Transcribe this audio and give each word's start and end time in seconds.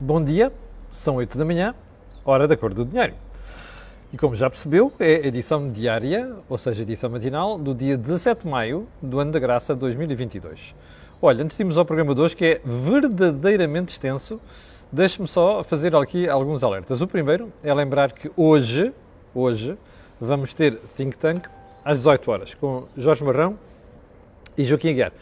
Bom 0.00 0.22
dia, 0.22 0.52
são 0.92 1.16
8 1.16 1.36
da 1.36 1.44
manhã, 1.44 1.74
hora 2.24 2.46
da 2.46 2.56
cor 2.56 2.72
do 2.72 2.84
dinheiro. 2.84 3.14
E 4.12 4.16
como 4.16 4.36
já 4.36 4.48
percebeu, 4.48 4.92
é 4.96 5.26
edição 5.26 5.72
diária, 5.72 6.36
ou 6.48 6.56
seja, 6.56 6.84
edição 6.84 7.10
matinal, 7.10 7.58
do 7.58 7.74
dia 7.74 7.98
17 7.98 8.44
de 8.44 8.48
maio 8.48 8.86
do 9.02 9.18
ano 9.18 9.32
da 9.32 9.40
graça 9.40 9.74
2022. 9.74 10.72
Olha, 11.20 11.42
antes 11.42 11.56
de 11.56 11.64
irmos 11.64 11.76
ao 11.76 11.84
programa 11.84 12.14
de 12.14 12.20
hoje, 12.20 12.36
que 12.36 12.44
é 12.44 12.60
verdadeiramente 12.64 13.90
extenso, 13.90 14.40
deixe-me 14.92 15.26
só 15.26 15.64
fazer 15.64 15.96
aqui 15.96 16.28
alguns 16.28 16.62
alertas. 16.62 17.02
O 17.02 17.08
primeiro 17.08 17.52
é 17.64 17.74
lembrar 17.74 18.12
que 18.12 18.30
hoje, 18.36 18.92
hoje, 19.34 19.76
vamos 20.20 20.54
ter 20.54 20.78
Think 20.96 21.18
Tank 21.18 21.48
às 21.84 21.98
18 21.98 22.30
horas, 22.30 22.54
com 22.54 22.84
Jorge 22.96 23.24
Marrão 23.24 23.58
e 24.56 24.62
Joaquim 24.62 24.90
Aguiar. 24.90 25.12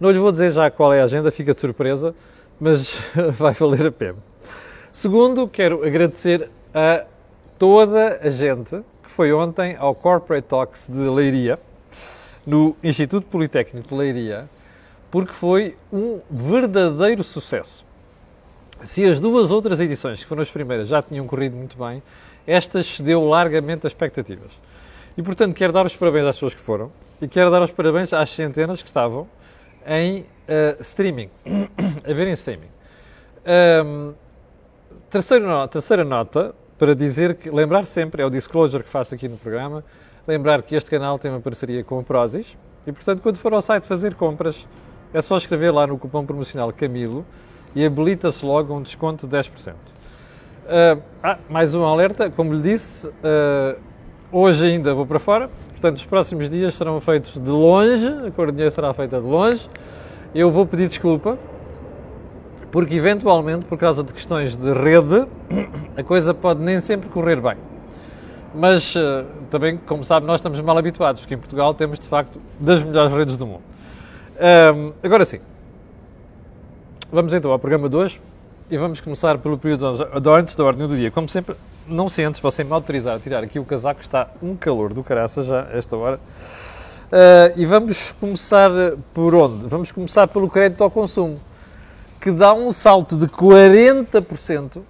Não 0.00 0.10
lhe 0.10 0.18
vou 0.18 0.32
dizer 0.32 0.52
já 0.52 0.70
qual 0.70 0.90
é 0.90 1.02
a 1.02 1.04
agenda, 1.04 1.30
fica 1.30 1.52
de 1.52 1.60
surpresa, 1.60 2.14
mas 2.62 2.96
vai 3.34 3.52
valer 3.54 3.88
a 3.88 3.90
pena. 3.90 4.18
Segundo, 4.92 5.48
quero 5.48 5.84
agradecer 5.84 6.48
a 6.72 7.04
toda 7.58 8.20
a 8.22 8.30
gente 8.30 8.84
que 9.02 9.10
foi 9.10 9.32
ontem 9.32 9.74
ao 9.76 9.96
Corporate 9.96 10.46
Talks 10.46 10.86
de 10.88 11.08
Leiria, 11.08 11.58
no 12.46 12.76
Instituto 12.82 13.26
Politécnico 13.26 13.88
de 13.88 13.94
Leiria, 13.94 14.48
porque 15.10 15.32
foi 15.32 15.76
um 15.92 16.20
verdadeiro 16.30 17.24
sucesso. 17.24 17.84
Se 18.84 19.04
as 19.04 19.18
duas 19.18 19.50
outras 19.50 19.80
edições, 19.80 20.20
que 20.20 20.26
foram 20.26 20.42
as 20.42 20.50
primeiras, 20.50 20.86
já 20.86 21.02
tinham 21.02 21.26
corrido 21.26 21.56
muito 21.56 21.76
bem, 21.76 22.00
esta 22.46 22.78
excedeu 22.78 23.24
largamente 23.24 23.88
as 23.88 23.92
expectativas. 23.92 24.52
E, 25.16 25.22
portanto, 25.22 25.54
quero 25.54 25.72
dar 25.72 25.84
os 25.84 25.96
parabéns 25.96 26.26
às 26.26 26.36
pessoas 26.36 26.54
que 26.54 26.60
foram 26.60 26.92
e 27.20 27.26
quero 27.26 27.50
dar 27.50 27.62
os 27.62 27.72
parabéns 27.72 28.12
às 28.12 28.30
centenas 28.30 28.80
que 28.80 28.88
estavam 28.88 29.26
em 29.86 30.20
uh, 30.20 30.80
streaming, 30.80 31.28
a 32.04 32.12
ver 32.12 32.26
em 32.26 32.32
streaming. 32.32 32.68
Um, 33.84 34.12
terceira, 35.10 35.68
terceira 35.68 36.04
nota, 36.04 36.54
para 36.78 36.94
dizer 36.94 37.34
que, 37.36 37.50
lembrar 37.50 37.86
sempre, 37.86 38.22
é 38.22 38.26
o 38.26 38.30
disclosure 38.30 38.82
que 38.82 38.88
faço 38.88 39.14
aqui 39.14 39.28
no 39.28 39.36
programa, 39.36 39.84
lembrar 40.26 40.62
que 40.62 40.74
este 40.74 40.90
canal 40.90 41.18
tem 41.18 41.30
uma 41.30 41.40
parceria 41.40 41.82
com 41.84 41.98
a 41.98 42.02
Prozis 42.02 42.56
e, 42.86 42.92
portanto, 42.92 43.20
quando 43.22 43.36
for 43.36 43.52
ao 43.52 43.62
site 43.62 43.86
fazer 43.86 44.14
compras, 44.14 44.66
é 45.12 45.20
só 45.20 45.36
escrever 45.36 45.70
lá 45.70 45.86
no 45.86 45.98
cupom 45.98 46.24
promocional 46.24 46.72
Camilo 46.72 47.24
e 47.74 47.84
habilita-se 47.84 48.44
logo 48.44 48.74
um 48.74 48.82
desconto 48.82 49.26
de 49.26 49.36
10%. 49.36 49.72
Uh, 49.72 51.02
ah, 51.22 51.38
mais 51.48 51.74
um 51.74 51.84
alerta, 51.84 52.30
como 52.30 52.54
lhe 52.54 52.62
disse, 52.62 53.06
uh, 53.06 53.78
hoje 54.30 54.66
ainda 54.66 54.94
vou 54.94 55.06
para 55.06 55.18
fora, 55.18 55.50
Portanto, 55.82 55.96
os 55.96 56.04
próximos 56.04 56.48
dias 56.48 56.74
serão 56.74 57.00
feitos 57.00 57.32
de 57.32 57.50
longe, 57.50 58.06
a 58.06 58.30
coordenação 58.30 58.70
será 58.70 58.94
feita 58.94 59.20
de 59.20 59.26
longe. 59.26 59.68
Eu 60.32 60.48
vou 60.48 60.64
pedir 60.64 60.86
desculpa, 60.86 61.36
porque 62.72 62.94
eventualmente, 62.94 63.66
por 63.66 63.76
causa 63.76 64.02
de 64.02 64.12
questões 64.14 64.56
de 64.56 64.72
rede, 64.72 65.28
a 65.94 66.02
coisa 66.02 66.32
pode 66.32 66.60
nem 66.60 66.80
sempre 66.80 67.10
correr 67.10 67.38
bem. 67.38 67.56
Mas 68.54 68.94
eh, 68.96 69.24
também, 69.50 69.76
como 69.76 70.02
sabe, 70.02 70.26
nós 70.26 70.36
estamos 70.36 70.58
mal 70.60 70.76
habituados, 70.76 71.20
porque 71.20 71.34
em 71.34 71.38
Portugal 71.38 71.74
temos 71.74 72.00
de 72.00 72.08
facto 72.08 72.40
das 72.58 72.82
melhores 72.82 73.12
redes 73.12 73.36
do 73.36 73.46
mundo. 73.46 73.62
Um, 74.74 74.92
agora 75.02 75.24
sim, 75.24 75.38
vamos 77.12 77.32
então 77.34 77.52
ao 77.52 77.58
programa 77.58 77.88
de 77.88 77.94
hoje 77.94 78.20
e 78.70 78.76
vamos 78.78 79.00
começar 79.00 79.36
pelo 79.38 79.58
período 79.58 79.86
antes 80.34 80.56
da 80.56 80.64
ordem 80.64 80.88
do 80.88 80.96
dia. 80.96 81.10
Como 81.10 81.28
sempre, 81.28 81.54
não 81.86 82.08
se 82.08 82.24
antes 82.24 82.40
você 82.40 82.64
me 82.64 82.72
autorizar 82.72 83.16
a 83.16 83.20
tirar 83.20 83.44
aqui 83.44 83.58
o 83.58 83.64
casaco, 83.64 84.00
está 84.00 84.28
um 84.42 84.56
calor 84.56 84.94
do 84.94 85.04
caraça 85.04 85.42
já, 85.42 85.68
esta 85.72 85.94
hora. 85.96 86.16
Uh, 86.16 87.52
e 87.60 87.66
vamos 87.66 88.12
começar 88.12 88.70
por 89.12 89.34
onde? 89.34 89.66
Vamos 89.66 89.92
começar 89.92 90.26
pelo 90.26 90.48
crédito 90.48 90.82
ao 90.82 90.90
consumo, 90.90 91.38
que 92.22 92.30
dá 92.30 92.54
um 92.54 92.70
salto 92.70 93.16
de 93.16 93.26
40% 93.26 94.80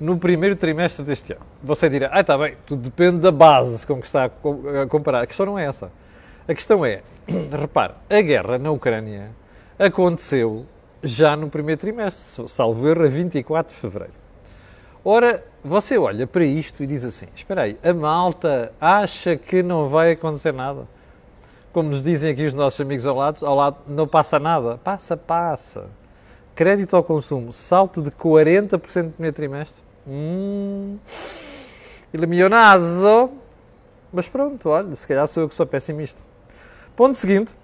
no 0.00 0.18
primeiro 0.18 0.56
trimestre 0.56 1.04
deste 1.04 1.32
ano. 1.32 1.42
Você 1.62 1.88
dirá, 1.88 2.10
ah, 2.12 2.20
está 2.20 2.36
bem, 2.36 2.56
tudo 2.66 2.82
depende 2.82 3.18
da 3.18 3.30
base 3.30 3.86
com 3.86 4.00
que 4.00 4.06
está 4.06 4.24
a 4.24 4.86
comparar. 4.88 5.22
A 5.22 5.26
questão 5.26 5.46
não 5.46 5.56
é 5.56 5.66
essa. 5.66 5.92
A 6.48 6.52
questão 6.52 6.84
é, 6.84 7.02
repare, 7.56 7.92
a 8.10 8.20
guerra 8.20 8.58
na 8.58 8.72
Ucrânia 8.72 9.30
aconteceu 9.78 10.66
já 11.00 11.36
no 11.36 11.48
primeiro 11.48 11.80
trimestre, 11.80 12.48
salvo 12.48 12.88
erro, 12.88 13.04
a 13.04 13.08
24 13.08 13.72
de 13.72 13.80
fevereiro. 13.80 14.14
Ora, 15.04 15.44
você 15.62 15.96
olha 15.96 16.26
para 16.26 16.44
isto 16.44 16.82
e 16.82 16.88
diz 16.88 17.04
assim: 17.04 17.26
espera 17.36 17.62
aí, 17.62 17.78
a 17.84 17.94
malta 17.94 18.72
acha 18.80 19.36
que 19.36 19.62
não 19.62 19.88
vai 19.88 20.12
acontecer 20.12 20.52
nada? 20.52 20.88
Como 21.72 21.90
nos 21.90 22.02
dizem 22.02 22.32
aqui 22.32 22.44
os 22.44 22.54
nossos 22.54 22.80
amigos 22.80 23.06
ao 23.06 23.14
lado, 23.14 23.46
ao 23.46 23.54
lado 23.54 23.76
não 23.86 24.08
passa 24.08 24.40
nada. 24.40 24.76
Passa, 24.78 25.16
passa. 25.16 25.86
Crédito 26.54 26.94
ao 26.94 27.02
consumo, 27.02 27.52
salto 27.52 28.00
de 28.00 28.10
40% 28.10 29.02
no 29.02 29.10
primeiro 29.10 29.34
trimestre. 29.34 29.82
Hum, 30.06 30.98
iluminazo. 32.12 33.30
Mas 34.12 34.28
pronto, 34.28 34.68
olha, 34.68 34.94
se 34.94 35.06
calhar 35.06 35.26
sou 35.26 35.42
eu 35.42 35.48
que 35.48 35.54
sou 35.54 35.66
pessimista. 35.66 36.22
Ponto 36.94 37.16
seguinte. 37.16 37.56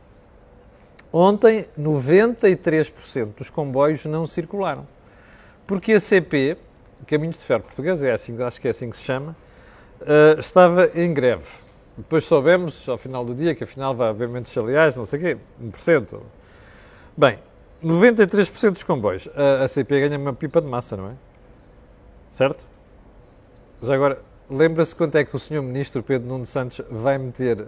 Ontem, 1.13 1.67
93% 1.79 3.35
dos 3.37 3.51
comboios 3.51 4.05
não 4.07 4.27
circularam. 4.27 4.87
Porque 5.67 5.93
a 5.93 6.01
CP, 6.01 6.57
Caminhos 7.07 7.39
de 7.39 7.45
Ferro 7.45 7.63
Português, 7.63 8.03
é 8.03 8.13
assim, 8.13 8.41
acho 8.43 8.61
que 8.61 8.67
é 8.67 8.71
assim 8.73 8.91
que 8.91 8.97
se 8.97 9.05
chama, 9.05 9.37
uh, 10.01 10.39
estava 10.39 10.91
em 10.95 11.13
greve. 11.15 11.47
Depois 11.97 12.25
soubemos, 12.25 12.89
ao 12.89 12.99
final 12.99 13.25
do 13.25 13.35
dia, 13.35 13.55
que 13.55 13.65
afinal 13.65 13.95
vai 13.95 14.09
haver 14.09 14.29
mentes 14.29 14.53
salariais, 14.53 14.97
não 14.97 15.05
sei 15.05 15.19
o 15.19 15.23
quê, 15.23 15.39
1%. 15.63 16.21
Bem, 17.17 17.39
93% 17.85 18.73
dos 18.73 18.85
comboios. 18.85 19.29
A, 19.35 19.65
a 19.65 19.69
CP 19.69 20.09
ganha 20.09 20.19
uma 20.19 20.33
pipa 20.33 20.61
de 20.61 20.67
massa, 20.67 20.97
não 20.97 21.09
é? 21.09 21.13
Certo? 22.31 22.67
Já 23.83 23.95
agora, 23.95 24.21
lembra-se 24.49 24.95
quanto 24.95 25.17
é 25.17 25.25
que 25.25 25.35
o 25.35 25.39
Sr. 25.39 25.63
Ministro 25.63 26.03
Pedro 26.03 26.29
Nuno 26.29 26.47
Santos 26.47 26.81
vai 26.91 27.19
meter? 27.19 27.67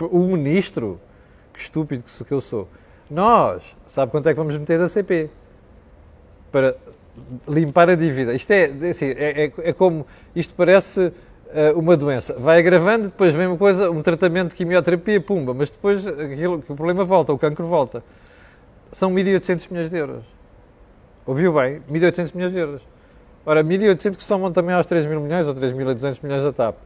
Uh, 0.00 0.06
o 0.06 0.26
Ministro, 0.36 1.00
que 1.52 1.60
estúpido 1.60 2.04
que 2.26 2.32
eu 2.32 2.40
sou, 2.40 2.68
nós, 3.10 3.76
sabe 3.86 4.10
quanto 4.10 4.28
é 4.28 4.32
que 4.32 4.38
vamos 4.38 4.56
meter 4.56 4.78
da 4.78 4.88
CP? 4.88 5.30
Para 6.50 6.76
limpar 7.46 7.90
a 7.90 7.94
dívida. 7.94 8.34
Isto 8.34 8.50
é, 8.52 8.72
é 8.80 8.90
assim, 8.90 9.06
é, 9.06 9.44
é, 9.44 9.52
é 9.58 9.72
como, 9.72 10.06
isto 10.34 10.54
parece 10.54 11.00
uh, 11.06 11.78
uma 11.78 11.96
doença. 11.96 12.34
Vai 12.38 12.58
agravando, 12.58 13.04
depois 13.04 13.34
vem 13.34 13.46
uma 13.46 13.58
coisa, 13.58 13.90
um 13.90 14.02
tratamento 14.02 14.50
de 14.50 14.54
quimioterapia, 14.56 15.20
pumba, 15.20 15.54
mas 15.54 15.70
depois 15.70 16.06
aquilo, 16.06 16.56
o 16.56 16.62
problema 16.76 17.04
volta, 17.04 17.32
o 17.32 17.38
cancro 17.38 17.66
volta. 17.66 18.02
São 18.92 19.10
1.800 19.10 19.68
milhões 19.70 19.90
de 19.90 19.96
euros. 19.96 20.24
Ouviu 21.24 21.54
bem? 21.54 21.80
1.800 21.90 22.34
milhões 22.34 22.52
de 22.52 22.58
euros. 22.58 22.82
Ora, 23.44 23.64
1.800 23.64 24.16
que 24.16 24.22
somam 24.22 24.52
também 24.52 24.74
aos 24.74 24.86
3 24.86 25.06
mil 25.06 25.20
milhões 25.20 25.48
ou 25.48 25.54
3.200 25.54 26.22
milhões 26.22 26.42
da 26.42 26.52
TAP. 26.52 26.76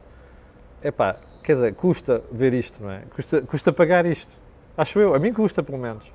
Epá, 0.81 1.17
quer 1.43 1.53
dizer, 1.53 1.75
custa 1.75 2.23
ver 2.31 2.53
isto, 2.53 2.81
não 2.81 2.91
é? 2.91 3.01
Custa, 3.13 3.41
custa 3.41 3.73
pagar 3.73 4.05
isto. 4.05 4.31
Acho 4.77 4.99
eu, 4.99 5.13
a 5.13 5.19
mim 5.19 5.33
custa 5.33 5.61
pelo 5.61 5.77
menos. 5.77 6.05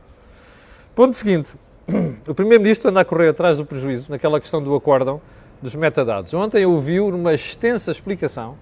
Ponto 0.95 1.15
seguinte, 1.15 1.55
o 2.27 2.35
Primeiro-Ministro 2.35 2.91
anda 2.91 3.01
a 3.01 3.05
correr 3.05 3.29
atrás 3.29 3.57
do 3.57 3.67
prejuízo 3.67 4.11
naquela 4.11 4.41
questão 4.41 4.63
do 4.63 4.75
acórdão 4.75 5.21
dos 5.61 5.75
metadados. 5.75 6.33
Ontem 6.33 6.65
ouviu 6.65 7.11
numa 7.11 7.35
extensa 7.35 7.91
explicação 7.91 8.57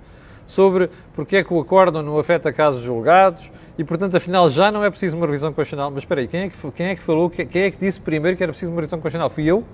sobre 0.51 0.91
porque 1.15 1.37
é 1.37 1.45
que 1.45 1.53
o 1.53 1.61
acórdão 1.61 2.03
não 2.03 2.19
afeta 2.19 2.53
casos 2.53 2.83
julgados 2.83 3.51
e, 3.79 3.85
portanto, 3.85 4.17
afinal 4.17 4.49
já 4.51 4.71
não 4.71 4.85
é 4.85 4.91
preciso 4.91 5.17
uma 5.17 5.27
revisão 5.27 5.53
constitucional. 5.53 5.91
Mas 5.91 6.03
espera 6.03 6.21
aí, 6.21 6.29
quem 6.29 6.43
é 6.43 6.49
que, 6.49 6.71
quem 6.73 6.87
é 6.87 6.95
que 6.95 7.03
falou, 7.03 7.31
quem 7.31 7.63
é 7.63 7.71
que 7.71 7.77
disse 7.79 8.01
primeiro 8.01 8.37
que 8.37 8.43
era 8.43 8.53
preciso 8.53 8.71
uma 8.71 8.81
revisão 8.81 8.99
constitucional? 8.99 9.31
Fui 9.31 9.45
eu? 9.45 9.65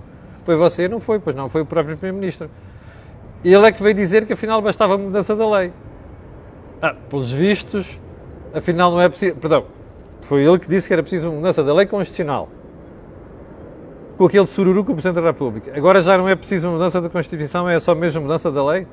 Foi 0.43 0.55
você? 0.55 0.87
Não 0.87 0.99
foi, 0.99 1.19
pois 1.19 1.35
não, 1.35 1.49
foi 1.49 1.61
o 1.61 1.65
próprio 1.65 1.97
Primeiro-Ministro. 1.97 2.49
Ele 3.43 3.65
é 3.65 3.71
que 3.71 3.81
veio 3.81 3.95
dizer 3.95 4.25
que 4.25 4.33
afinal 4.33 4.61
bastava 4.61 4.95
a 4.95 4.97
mudança 4.97 5.35
da 5.35 5.49
lei. 5.49 5.73
Ah, 6.81 6.95
pelos 7.09 7.31
vistos, 7.31 8.01
afinal 8.53 8.91
não 8.91 9.01
é 9.01 9.09
preciso. 9.09 9.35
Perdão, 9.35 9.65
foi 10.21 10.43
ele 10.43 10.59
que 10.59 10.69
disse 10.69 10.87
que 10.87 10.93
era 10.93 11.01
preciso 11.03 11.29
uma 11.29 11.37
mudança 11.37 11.63
da 11.63 11.73
lei 11.73 11.85
constitucional 11.85 12.49
com 14.17 14.25
aquele 14.25 14.47
sururu 14.47 14.83
com 14.83 14.91
o 14.91 14.95
Presidente 14.95 15.21
da 15.21 15.27
República. 15.27 15.71
Agora 15.77 16.01
já 16.01 16.17
não 16.17 16.27
é 16.27 16.35
preciso 16.35 16.67
uma 16.67 16.73
mudança 16.73 16.99
da 16.99 17.09
Constituição, 17.09 17.69
é 17.69 17.79
só 17.79 17.93
mesmo 17.93 18.23
mudança 18.23 18.51
da 18.51 18.65
lei? 18.65 18.87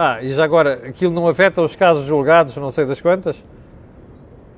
Ah, 0.00 0.22
e 0.22 0.30
já 0.30 0.44
agora, 0.44 0.74
aquilo 0.86 1.12
não 1.12 1.26
afeta 1.26 1.60
os 1.60 1.74
casos 1.74 2.04
julgados, 2.04 2.56
não 2.56 2.70
sei 2.70 2.86
das 2.86 3.00
quantas? 3.00 3.44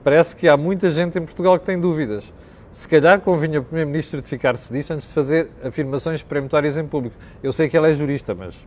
Parece 0.05 0.37
que 0.37 0.47
há 0.47 0.55
muita 0.55 0.91
gente 0.91 1.19
em 1.19 1.23
Portugal 1.23 1.59
que 1.59 1.65
tem 1.65 1.81
dúvidas. 1.81 2.31
Se 2.71 2.87
calhar 2.87 3.19
convinha 3.23 3.59
o 3.59 3.65
Primeiro-Ministro 3.65 4.19
notificar-se 4.19 4.71
disso 4.71 4.93
antes 4.93 5.09
de 5.09 5.15
fazer 5.15 5.51
afirmações 5.65 6.23
peremptórias 6.23 6.77
em 6.77 6.87
público. 6.87 7.17
Eu 7.43 7.55
sei 7.55 7.71
que 7.71 7.79
ele 7.79 7.89
é 7.89 7.93
jurista, 7.95 8.35
mas 8.35 8.67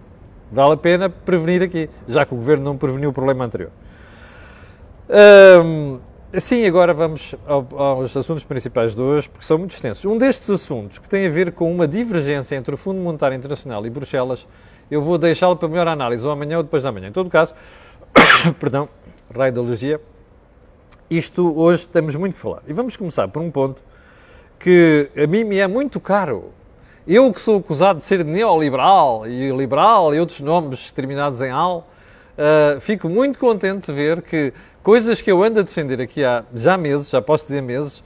vale 0.52 0.74
a 0.74 0.78
pena 0.78 1.12
prevenir 1.12 1.62
aqui, 1.62 1.88
já 2.08 2.26
que 2.26 2.34
o 2.34 2.38
Governo 2.38 2.64
não 2.64 2.76
preveniu 2.76 3.12
o 3.12 3.14
problema 3.14 3.46
anterior. 3.46 3.70
Sim, 6.40 6.66
agora 6.66 6.92
vamos 6.92 7.36
aos 7.46 8.18
assuntos 8.18 8.44
principais 8.44 8.96
de 8.96 9.02
hoje, 9.04 9.30
porque 9.30 9.46
são 9.46 9.60
muito 9.60 9.76
extensos. 9.76 10.06
Um 10.06 10.18
destes 10.18 10.50
assuntos, 10.50 10.98
que 10.98 11.08
tem 11.08 11.28
a 11.28 11.30
ver 11.30 11.52
com 11.52 11.72
uma 11.72 11.88
divergência 11.88 12.56
entre 12.56 12.74
o 12.74 12.78
Fundo 12.80 13.00
Monetário 13.00 13.38
Internacional 13.38 13.86
e 13.86 13.92
Bruxelas, 13.92 14.48
eu 14.94 15.02
vou 15.02 15.18
deixá-lo 15.18 15.56
para 15.56 15.68
melhor 15.68 15.88
análise, 15.88 16.24
ou 16.24 16.32
amanhã 16.32 16.58
ou 16.58 16.64
depois 16.64 16.84
da 16.84 16.92
manhã. 16.92 17.08
Em 17.08 17.12
todo 17.12 17.28
caso, 17.28 17.56
perdão, 18.60 18.88
alergia, 19.36 20.00
isto 21.10 21.60
hoje 21.60 21.88
temos 21.88 22.16
muito 22.16 22.36
que 22.36 22.40
falar. 22.40 22.62
E 22.68 22.74
vamos 22.74 22.96
começar 22.96 23.28
por 23.28 23.42
um 23.42 23.50
ponto 23.50 23.84
que 24.60 25.10
a 25.18 25.26
mim 25.26 25.44
me 25.44 25.58
é 25.58 25.68
muito 25.68 26.00
caro 26.00 26.52
Eu 27.08 27.34
que 27.34 27.42
sou 27.42 27.58
acusado 27.58 28.00
de 28.00 28.06
ser 28.06 28.24
neoliberal 28.24 29.28
e 29.28 29.52
liberal 29.52 30.14
e 30.14 30.20
outros 30.20 30.40
nomes 30.42 30.92
terminados 30.92 31.42
em 31.42 31.50
al, 31.50 31.90
uh, 32.38 32.80
fico 32.80 33.10
muito 33.10 33.40
contente 33.40 33.88
de 33.88 33.94
ver 33.94 34.22
que 34.22 34.54
coisas 34.84 35.22
que 35.22 35.32
eu 35.32 35.44
ando 35.44 35.60
a 35.60 35.64
defender 35.64 36.00
aqui 36.00 36.24
há 36.24 36.46
já 36.54 36.78
meses, 36.78 37.10
já 37.10 37.22
posso 37.22 37.46
dizer 37.46 37.62
meses, 37.62 38.04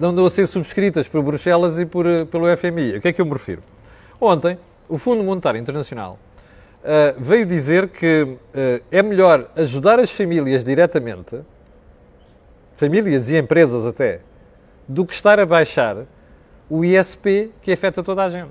andam 0.00 0.24
a 0.24 0.30
ser 0.30 0.46
subscritas 0.46 1.06
por 1.06 1.22
Bruxelas 1.22 1.78
e 1.78 1.84
por, 1.84 2.06
uh, 2.06 2.24
pelo 2.24 2.46
FMI. 2.56 2.96
A 2.96 3.00
que 3.00 3.08
é 3.08 3.12
que 3.12 3.20
eu 3.20 3.26
me 3.26 3.32
refiro? 3.32 3.62
Ontem, 4.18 4.58
o 4.88 4.98
Fundo 4.98 5.22
Monetário 5.22 5.60
Internacional 5.60 6.18
uh, 6.82 7.18
veio 7.18 7.46
dizer 7.46 7.88
que 7.88 8.36
é 8.90 9.02
melhor 9.02 9.50
ajudar 9.56 9.98
as 9.98 10.10
famílias 10.10 10.64
diretamente, 10.64 11.40
famílias 12.72 13.30
e 13.30 13.36
empresas 13.36 13.86
até, 13.86 14.20
do 14.88 15.04
que 15.04 15.12
estar 15.12 15.38
a 15.38 15.46
baixar 15.46 16.06
o 16.68 16.84
ISP 16.84 17.50
que 17.62 17.72
afeta 17.72 18.02
toda 18.02 18.24
a 18.24 18.28
gente. 18.28 18.50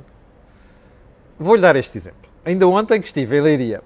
Vou-lhe 1.37 1.61
dar 1.61 1.75
este 1.75 1.97
exemplo. 1.97 2.29
Ainda 2.43 2.67
ontem 2.67 2.99
que 2.99 3.07
estive 3.07 3.37
em 3.37 3.41
Leiria, 3.41 3.81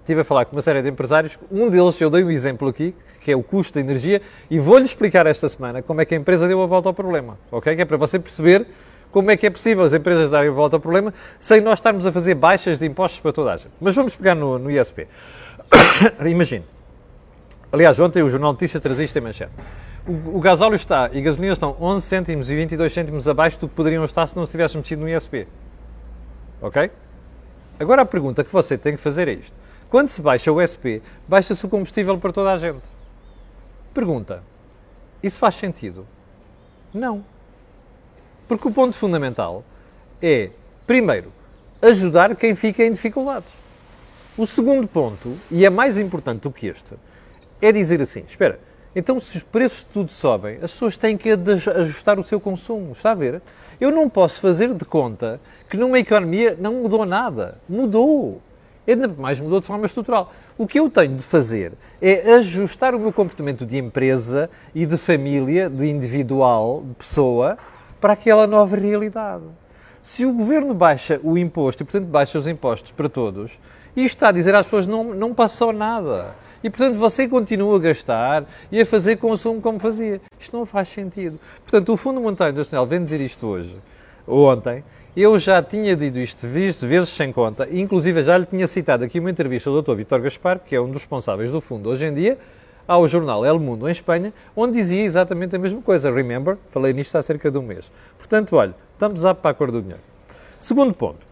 estive 0.00 0.20
a 0.20 0.24
falar 0.24 0.44
com 0.44 0.56
uma 0.56 0.62
série 0.62 0.82
de 0.82 0.88
empresários, 0.88 1.38
um 1.50 1.68
deles 1.68 2.00
eu 2.00 2.10
dei 2.10 2.22
um 2.22 2.30
exemplo 2.30 2.68
aqui, 2.68 2.94
que 3.22 3.32
é 3.32 3.36
o 3.36 3.42
custo 3.42 3.74
da 3.74 3.80
energia, 3.80 4.22
e 4.50 4.58
vou-lhe 4.58 4.84
explicar 4.84 5.26
esta 5.26 5.48
semana 5.48 5.82
como 5.82 6.00
é 6.00 6.04
que 6.04 6.14
a 6.14 6.18
empresa 6.18 6.46
deu 6.46 6.62
a 6.62 6.66
volta 6.66 6.88
ao 6.88 6.94
problema, 6.94 7.38
ok? 7.50 7.74
Que 7.76 7.82
é 7.82 7.84
para 7.84 7.96
você 7.96 8.18
perceber 8.18 8.66
como 9.18 9.30
é 9.30 9.36
que 9.36 9.46
é 9.46 9.50
possível 9.50 9.84
as 9.84 9.92
empresas 9.92 10.30
darem 10.30 10.50
volta 10.50 10.76
ao 10.76 10.80
problema 10.80 11.12
sem 11.38 11.60
nós 11.60 11.78
estarmos 11.78 12.06
a 12.06 12.12
fazer 12.12 12.34
baixas 12.34 12.78
de 12.78 12.86
impostos 12.86 13.20
para 13.20 13.32
toda 13.32 13.52
a 13.52 13.56
gente. 13.56 13.72
Mas 13.80 13.96
vamos 13.96 14.14
pegar 14.14 14.34
no, 14.34 14.58
no 14.58 14.70
ISP. 14.70 15.08
Imagine. 16.24 16.64
Aliás, 17.72 17.98
ontem 17.98 18.22
o 18.22 18.30
Jornal 18.30 18.52
Notícias 18.52 18.82
trazia 18.82 19.04
isto 19.04 19.18
em 19.18 19.20
manchete 19.20 19.52
o, 20.08 20.38
o 20.38 20.40
gasóleo 20.40 20.76
está 20.76 21.10
e 21.12 21.20
gasolina 21.20 21.52
estão 21.52 21.76
11 21.78 22.02
cêntimos 22.06 22.50
e 22.50 22.56
22 22.56 22.92
cêntimos 22.92 23.28
abaixo 23.28 23.60
do 23.60 23.68
que 23.68 23.74
poderiam 23.74 24.04
estar 24.04 24.26
se 24.26 24.34
não 24.34 24.46
se 24.46 24.50
tivesse 24.52 24.96
no 24.96 25.08
ISP. 25.08 25.46
Ok? 26.62 26.90
Agora 27.78 28.02
a 28.02 28.06
pergunta 28.06 28.42
que 28.42 28.50
você 28.50 28.78
tem 28.78 28.96
que 28.96 29.02
fazer 29.02 29.28
é 29.28 29.32
isto. 29.32 29.54
Quando 29.90 30.08
se 30.08 30.20
baixa 30.20 30.50
o 30.50 30.60
ISP, 30.60 31.02
baixa-se 31.28 31.64
o 31.64 31.68
combustível 31.68 32.18
para 32.18 32.32
toda 32.32 32.52
a 32.52 32.58
gente. 32.58 32.82
Pergunta: 33.92 34.42
isso 35.22 35.38
faz 35.38 35.54
sentido? 35.54 36.06
Não. 36.92 37.24
Porque 38.48 38.66
o 38.66 38.70
ponto 38.70 38.96
fundamental 38.96 39.62
é, 40.20 40.50
primeiro, 40.86 41.30
ajudar 41.82 42.34
quem 42.34 42.56
fica 42.56 42.82
em 42.82 42.90
dificuldades. 42.90 43.52
O 44.36 44.46
segundo 44.46 44.88
ponto, 44.88 45.36
e 45.50 45.64
é 45.64 45.70
mais 45.70 45.98
importante 45.98 46.40
do 46.40 46.50
que 46.50 46.66
este, 46.66 46.94
é 47.60 47.70
dizer 47.70 48.00
assim: 48.00 48.24
espera, 48.26 48.58
então, 48.94 49.20
se 49.20 49.36
os 49.36 49.42
preços 49.42 49.80
de 49.80 49.86
tudo 49.86 50.12
sobem, 50.12 50.56
as 50.56 50.72
pessoas 50.72 50.96
têm 50.96 51.16
que 51.16 51.30
ajustar 51.76 52.18
o 52.18 52.24
seu 52.24 52.40
consumo. 52.40 52.92
Está 52.92 53.12
a 53.12 53.14
ver? 53.14 53.40
Eu 53.80 53.92
não 53.92 54.08
posso 54.08 54.40
fazer 54.40 54.74
de 54.74 54.84
conta 54.84 55.40
que 55.68 55.76
numa 55.76 55.98
economia 55.98 56.56
não 56.58 56.74
mudou 56.74 57.04
nada. 57.04 57.58
Mudou. 57.68 58.40
Ainda 58.86 59.06
mais 59.06 59.38
mudou 59.38 59.60
de 59.60 59.66
forma 59.66 59.86
estrutural. 59.86 60.32
O 60.56 60.66
que 60.66 60.80
eu 60.80 60.90
tenho 60.90 61.14
de 61.14 61.22
fazer 61.22 61.72
é 62.00 62.34
ajustar 62.34 62.94
o 62.94 62.98
meu 62.98 63.12
comportamento 63.12 63.66
de 63.66 63.76
empresa 63.76 64.50
e 64.74 64.86
de 64.86 64.96
família, 64.96 65.68
de 65.68 65.86
individual, 65.86 66.82
de 66.84 66.94
pessoa, 66.94 67.58
para 68.00 68.12
aquela 68.12 68.46
nova 68.46 68.76
realidade. 68.76 69.44
Se 70.00 70.24
o 70.24 70.32
governo 70.32 70.74
baixa 70.74 71.20
o 71.22 71.36
imposto 71.36 71.82
e, 71.82 71.84
portanto, 71.84 72.08
baixa 72.08 72.38
os 72.38 72.46
impostos 72.46 72.92
para 72.92 73.08
todos, 73.08 73.58
isto 73.96 74.16
está 74.16 74.28
a 74.28 74.32
dizer 74.32 74.54
às 74.54 74.66
pessoas 74.66 74.86
não, 74.86 75.04
não 75.14 75.34
passou 75.34 75.72
nada. 75.72 76.34
E, 76.62 76.70
portanto, 76.70 76.98
você 76.98 77.28
continua 77.28 77.76
a 77.76 77.80
gastar 77.80 78.44
e 78.70 78.80
a 78.80 78.86
fazer 78.86 79.16
consumo 79.16 79.60
como 79.60 79.78
fazia. 79.78 80.20
Isto 80.38 80.56
não 80.56 80.66
faz 80.66 80.88
sentido. 80.88 81.38
Portanto, 81.62 81.92
o 81.92 81.96
Fundo 81.96 82.20
Monetário 82.20 82.52
Internacional 82.52 82.86
vem 82.86 83.02
dizer 83.02 83.20
isto 83.20 83.46
hoje, 83.46 83.76
ontem. 84.26 84.84
Eu 85.16 85.36
já 85.38 85.60
tinha 85.62 85.96
dito 85.96 86.18
isto 86.18 86.46
visto 86.46 86.86
vezes 86.86 87.08
sem 87.08 87.32
conta, 87.32 87.66
e 87.68 87.80
inclusive 87.80 88.22
já 88.22 88.38
lhe 88.38 88.46
tinha 88.46 88.68
citado 88.68 89.02
aqui 89.02 89.18
uma 89.18 89.30
entrevista 89.30 89.68
do 89.68 89.82
Dr. 89.82 89.94
Vitor 89.94 90.20
Gaspar, 90.20 90.60
que 90.60 90.76
é 90.76 90.80
um 90.80 90.86
dos 90.86 91.02
responsáveis 91.02 91.50
do 91.50 91.60
fundo 91.60 91.88
hoje 91.88 92.06
em 92.06 92.14
dia, 92.14 92.38
ao 92.88 93.06
jornal 93.06 93.44
El 93.44 93.60
Mundo 93.60 93.86
em 93.86 93.92
Espanha, 93.92 94.32
onde 94.56 94.78
dizia 94.78 95.04
exatamente 95.04 95.54
a 95.54 95.58
mesma 95.58 95.82
coisa. 95.82 96.10
Remember? 96.10 96.56
Falei 96.70 96.94
nisto 96.94 97.16
há 97.18 97.22
cerca 97.22 97.50
de 97.50 97.58
um 97.58 97.62
mês. 97.62 97.92
Portanto, 98.16 98.56
olha, 98.56 98.74
estamos 98.92 99.26
aptos 99.26 99.42
para 99.42 99.50
a 99.50 99.54
cor 99.54 99.70
do 99.70 99.82
dinheiro. 99.82 100.02
Segundo 100.58 100.94
ponto. 100.94 101.28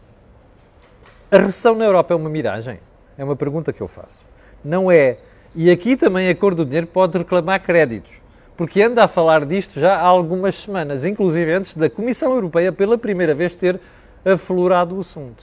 A 1.32 1.38
recessão 1.38 1.74
na 1.74 1.86
Europa 1.86 2.12
é 2.12 2.16
uma 2.16 2.28
miragem? 2.28 2.78
É 3.16 3.24
uma 3.24 3.34
pergunta 3.34 3.72
que 3.72 3.80
eu 3.80 3.88
faço. 3.88 4.22
Não 4.62 4.90
é. 4.90 5.16
E 5.54 5.70
aqui 5.70 5.96
também 5.96 6.28
a 6.28 6.34
cor 6.34 6.54
do 6.54 6.64
dinheiro 6.64 6.86
pode 6.86 7.16
reclamar 7.16 7.62
créditos, 7.62 8.20
porque 8.56 8.82
anda 8.82 9.02
a 9.02 9.08
falar 9.08 9.46
disto 9.46 9.80
já 9.80 9.96
há 9.96 10.02
algumas 10.02 10.54
semanas, 10.54 11.04
inclusive 11.04 11.50
antes 11.50 11.72
da 11.72 11.88
Comissão 11.88 12.32
Europeia 12.32 12.70
pela 12.70 12.98
primeira 12.98 13.34
vez 13.34 13.56
ter 13.56 13.80
aflorado 14.22 14.96
o 14.96 15.00
assunto. 15.00 15.42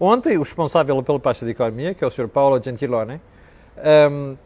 Ontem, 0.00 0.38
o 0.38 0.40
responsável 0.40 1.02
pela 1.02 1.20
pasta 1.20 1.44
de 1.44 1.52
economia, 1.52 1.92
que 1.92 2.02
é 2.02 2.06
o 2.06 2.10
Sr. 2.10 2.26
Paolo 2.26 2.58
Gentiloni, 2.62 3.20
um, 4.10 4.36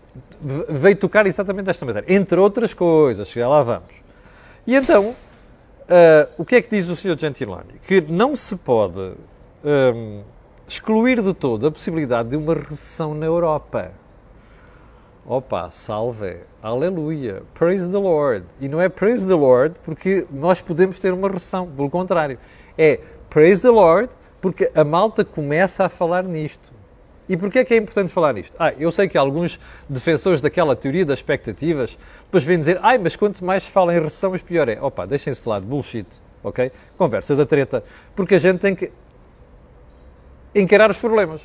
veio 0.40 0.96
tocar 0.96 1.26
exatamente 1.26 1.70
esta 1.70 1.84
matéria, 1.84 2.14
entre 2.14 2.38
outras 2.38 2.74
coisas, 2.74 3.28
já 3.28 3.48
lá 3.48 3.62
vamos. 3.62 4.02
E 4.66 4.74
então, 4.74 5.10
uh, 5.10 6.30
o 6.38 6.44
que 6.44 6.56
é 6.56 6.62
que 6.62 6.70
diz 6.70 6.88
o 6.88 6.96
Sr. 6.96 7.18
Gentiloni? 7.18 7.80
Que 7.86 8.00
não 8.00 8.34
se 8.36 8.56
pode 8.56 9.14
um, 9.64 10.22
excluir 10.66 11.20
de 11.22 11.34
todo 11.34 11.66
a 11.66 11.70
possibilidade 11.70 12.30
de 12.30 12.36
uma 12.36 12.54
recessão 12.54 13.14
na 13.14 13.26
Europa. 13.26 13.92
Opa, 15.26 15.70
salve, 15.72 16.36
aleluia, 16.62 17.42
praise 17.54 17.90
the 17.90 17.96
Lord. 17.96 18.44
E 18.60 18.68
não 18.68 18.80
é 18.80 18.90
praise 18.90 19.26
the 19.26 19.34
Lord 19.34 19.76
porque 19.82 20.26
nós 20.30 20.60
podemos 20.60 20.98
ter 20.98 21.12
uma 21.12 21.30
recessão, 21.30 21.66
pelo 21.66 21.88
contrário. 21.88 22.38
É 22.76 23.00
praise 23.30 23.62
the 23.62 23.70
Lord 23.70 24.10
porque 24.40 24.70
a 24.74 24.84
malta 24.84 25.24
começa 25.24 25.86
a 25.86 25.88
falar 25.88 26.24
nisto. 26.24 26.73
E 27.28 27.36
porquê 27.36 27.60
é 27.60 27.64
que 27.64 27.72
é 27.72 27.76
importante 27.78 28.12
falar 28.12 28.34
nisto? 28.34 28.54
Ah, 28.58 28.72
eu 28.78 28.92
sei 28.92 29.08
que 29.08 29.16
alguns 29.16 29.58
defensores 29.88 30.40
daquela 30.40 30.76
teoria 30.76 31.06
das 31.06 31.18
expectativas 31.18 31.98
depois 32.24 32.44
vêm 32.44 32.58
dizer, 32.58 32.78
ai, 32.82 32.98
mas 32.98 33.16
quanto 33.16 33.42
mais 33.44 33.62
se 33.62 33.70
fala 33.70 33.94
em 33.94 34.00
recessão, 34.00 34.30
mas 34.30 34.42
pior 34.42 34.68
é. 34.68 34.78
Opa, 34.80 35.06
deixem-se 35.06 35.42
de 35.42 35.48
lado, 35.48 35.64
bullshit, 35.64 36.06
ok? 36.42 36.70
Conversa 36.98 37.34
da 37.34 37.46
treta. 37.46 37.82
Porque 38.14 38.34
a 38.34 38.38
gente 38.38 38.58
tem 38.58 38.74
que 38.74 38.90
encarar 40.54 40.90
os 40.90 40.98
problemas. 40.98 41.40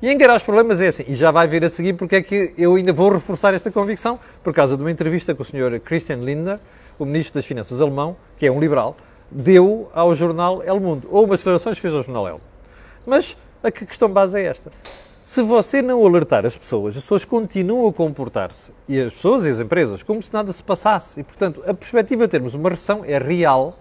E 0.00 0.10
encarar 0.10 0.36
os 0.36 0.42
problemas 0.42 0.80
é 0.80 0.88
assim, 0.88 1.04
e 1.06 1.14
já 1.14 1.30
vai 1.30 1.46
vir 1.46 1.64
a 1.64 1.70
seguir 1.70 1.92
porque 1.92 2.16
é 2.16 2.22
que 2.22 2.54
eu 2.58 2.74
ainda 2.74 2.92
vou 2.92 3.12
reforçar 3.12 3.54
esta 3.54 3.70
convicção, 3.70 4.18
por 4.42 4.52
causa 4.52 4.76
de 4.76 4.82
uma 4.82 4.90
entrevista 4.90 5.32
que 5.32 5.40
o 5.40 5.44
Sr. 5.44 5.78
Christian 5.84 6.16
Lindner, 6.16 6.58
o 6.98 7.04
Ministro 7.04 7.34
das 7.34 7.44
Finanças 7.44 7.80
alemão, 7.80 8.16
que 8.36 8.46
é 8.46 8.50
um 8.50 8.58
liberal, 8.58 8.96
deu 9.30 9.88
ao 9.94 10.12
jornal 10.14 10.60
El 10.62 10.80
Mundo, 10.80 11.06
ou 11.08 11.24
umas 11.24 11.38
declarações 11.38 11.76
que 11.76 11.82
fez 11.82 11.94
ao 11.94 12.02
jornal 12.02 12.26
El. 12.26 12.40
Mas 13.06 13.36
a 13.62 13.70
questão 13.70 14.08
base 14.08 14.38
é 14.38 14.44
esta. 14.44 14.70
Se 15.22 15.40
você 15.40 15.80
não 15.80 16.04
alertar 16.04 16.44
as 16.44 16.56
pessoas, 16.56 16.96
as 16.96 17.02
pessoas 17.02 17.24
continuam 17.24 17.88
a 17.88 17.92
comportar-se, 17.92 18.72
e 18.88 19.00
as 19.00 19.12
pessoas 19.12 19.44
e 19.44 19.50
as 19.50 19.60
empresas, 19.60 20.02
como 20.02 20.20
se 20.20 20.32
nada 20.32 20.52
se 20.52 20.62
passasse. 20.62 21.20
E, 21.20 21.22
portanto, 21.22 21.62
a 21.66 21.72
perspectiva 21.72 22.26
de 22.26 22.30
termos 22.30 22.54
uma 22.54 22.70
recessão 22.70 23.04
é 23.04 23.18
real 23.18 23.78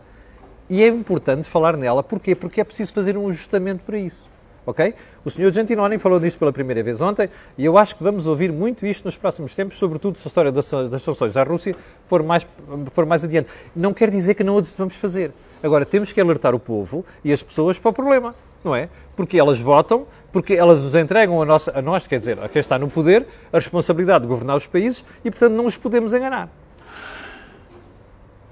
e 0.70 0.84
é 0.84 0.88
importante 0.88 1.50
falar 1.50 1.76
nela. 1.76 2.04
Porquê? 2.04 2.36
Porque 2.36 2.62
é 2.62 2.64
preciso 2.64 2.94
fazer 2.94 3.18
um 3.18 3.28
ajustamento 3.28 3.84
para 3.84 3.98
isso 3.98 4.30
ok? 4.66 4.94
O 5.24 5.30
Sr. 5.30 5.54
Gentiloni 5.54 5.98
falou 5.98 6.20
disso 6.20 6.38
pela 6.38 6.52
primeira 6.52 6.82
vez 6.84 7.02
ontem 7.02 7.30
e 7.58 7.66
eu 7.66 7.78
acho 7.78 7.96
que 7.96 8.04
vamos 8.04 8.28
ouvir 8.28 8.52
muito 8.52 8.86
isto 8.86 9.06
nos 9.06 9.18
próximos 9.18 9.56
tempos, 9.56 9.78
sobretudo 9.78 10.18
se 10.18 10.28
a 10.28 10.30
história 10.30 10.52
das, 10.52 10.70
das 10.90 11.02
sanções 11.02 11.38
à 11.38 11.44
Rússia 11.44 11.76
for 12.08 12.24
mais, 12.24 12.46
for 12.92 13.06
mais 13.06 13.24
adiante. 13.24 13.50
Não 13.76 13.94
quer 13.94 14.10
dizer 14.10 14.34
que 14.34 14.44
não 14.44 14.56
o 14.56 14.62
devemos 14.62 14.96
fazer. 14.96 15.32
Agora, 15.62 15.86
temos 15.86 16.12
que 16.12 16.20
alertar 16.20 16.56
o 16.56 16.60
povo 16.60 17.06
e 17.24 17.32
as 17.32 17.44
pessoas 17.44 17.78
para 17.78 17.90
o 17.90 17.94
problema, 17.94 18.34
não 18.64 18.76
é? 18.76 18.90
Porque 19.16 19.38
elas 19.38 19.60
votam, 19.60 20.06
porque 20.32 20.54
elas 20.54 20.82
nos 20.84 20.96
entregam 20.96 21.42
a, 21.42 21.46
nossa, 21.46 21.78
a 21.78 21.82
nós, 21.82 22.08
quer 22.08 22.20
dizer, 22.20 22.40
a 22.42 22.48
quem 22.48 22.60
está 22.60 22.80
no 22.80 22.90
poder, 22.90 23.28
a 23.52 23.58
responsabilidade 23.58 24.24
de 24.24 24.28
governar 24.28 24.56
os 24.56 24.68
países 24.68 25.04
e, 25.24 25.30
portanto, 25.30 25.54
não 25.54 25.66
os 25.66 25.78
podemos 25.78 26.14
enganar. 26.14 26.50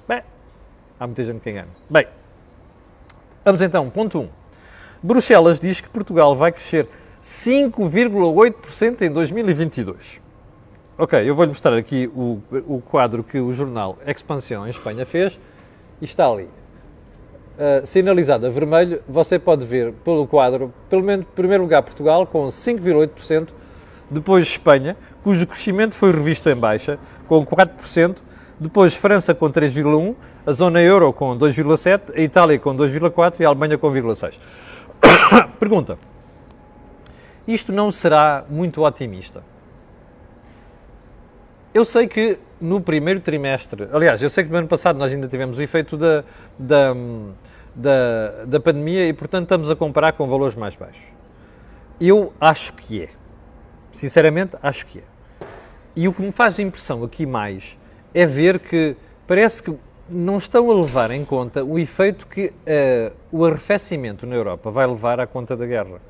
Bem, 0.07 0.21
há 0.99 1.07
muita 1.07 1.23
gente 1.23 1.39
que 1.39 1.49
engana. 1.49 1.69
Bem, 1.89 2.07
vamos 3.45 3.61
então, 3.61 3.89
ponto 3.89 4.19
1. 4.19 4.21
Um. 4.21 4.29
Bruxelas 5.01 5.59
diz 5.59 5.79
que 5.79 5.89
Portugal 5.89 6.35
vai 6.35 6.51
crescer 6.51 6.87
5,8% 7.23 9.01
em 9.01 9.11
2022. 9.11 10.21
Ok, 10.97 11.17
eu 11.23 11.33
vou-lhe 11.33 11.49
mostrar 11.49 11.77
aqui 11.77 12.07
o, 12.13 12.41
o 12.67 12.81
quadro 12.81 13.23
que 13.23 13.39
o 13.39 13.53
jornal 13.53 13.97
Expansão 14.05 14.67
em 14.67 14.69
Espanha 14.69 15.05
fez 15.05 15.39
e 16.01 16.05
está 16.05 16.27
ali. 16.27 16.49
Uh, 17.59 17.85
sinalizado 17.85 18.47
a 18.47 18.49
vermelho, 18.49 19.01
você 19.05 19.37
pode 19.37 19.65
ver 19.65 19.91
pelo 19.91 20.25
quadro, 20.25 20.73
pelo 20.89 21.03
menos, 21.03 21.25
em 21.29 21.35
primeiro 21.35 21.61
lugar, 21.61 21.83
Portugal 21.83 22.25
com 22.25 22.47
5,8%, 22.47 23.49
depois 24.09 24.47
Espanha, 24.47 24.95
cujo 25.21 25.45
crescimento 25.45 25.93
foi 25.93 26.13
revisto 26.13 26.49
em 26.49 26.55
baixa, 26.55 26.97
com 27.27 27.45
4%, 27.45 28.15
depois 28.57 28.95
França 28.95 29.35
com 29.35 29.51
3,1%, 29.51 30.15
a 30.45 30.53
zona 30.53 30.81
euro 30.81 31.11
com 31.11 31.37
2,7%, 31.37 32.17
a 32.17 32.21
Itália 32.21 32.57
com 32.57 32.73
2,4% 32.73 33.41
e 33.41 33.45
a 33.45 33.49
Alemanha 33.49 33.77
com 33.77 33.91
0,6%. 33.91 34.35
Pergunta: 35.59 35.99
isto 37.45 37.73
não 37.73 37.91
será 37.91 38.45
muito 38.49 38.85
otimista? 38.85 39.43
Eu 41.73 41.83
sei 41.83 42.07
que 42.07 42.39
no 42.59 42.81
primeiro 42.81 43.19
trimestre, 43.21 43.87
aliás, 43.91 44.21
eu 44.21 44.29
sei 44.29 44.43
que 44.43 44.51
no 44.51 44.57
ano 44.57 44.67
passado 44.67 44.97
nós 44.97 45.11
ainda 45.11 45.27
tivemos 45.27 45.57
o 45.57 45.61
efeito 45.61 45.95
da, 45.95 46.23
da, 46.57 46.93
da, 47.75 48.45
da 48.45 48.59
pandemia 48.59 49.07
e, 49.07 49.13
portanto, 49.13 49.43
estamos 49.43 49.69
a 49.69 49.75
comparar 49.75 50.13
com 50.13 50.27
valores 50.27 50.55
mais 50.55 50.75
baixos. 50.75 51.05
Eu 51.99 52.33
acho 52.39 52.73
que 52.73 53.03
é. 53.03 53.09
Sinceramente, 53.91 54.55
acho 54.61 54.85
que 54.85 54.99
é. 54.99 55.03
E 55.95 56.07
o 56.07 56.13
que 56.13 56.21
me 56.21 56.31
faz 56.31 56.59
impressão 56.59 57.03
aqui 57.03 57.25
mais 57.25 57.77
é 58.13 58.25
ver 58.25 58.59
que 58.59 58.95
parece 59.27 59.61
que 59.61 59.73
não 60.09 60.37
estão 60.37 60.71
a 60.71 60.73
levar 60.73 61.11
em 61.11 61.23
conta 61.23 61.63
o 61.63 61.77
efeito 61.77 62.25
que 62.25 62.47
uh, 62.47 63.13
o 63.31 63.45
arrefecimento 63.45 64.25
na 64.25 64.35
Europa 64.35 64.71
vai 64.71 64.87
levar 64.87 65.19
à 65.19 65.27
conta 65.27 65.55
da 65.55 65.65
guerra. 65.65 66.01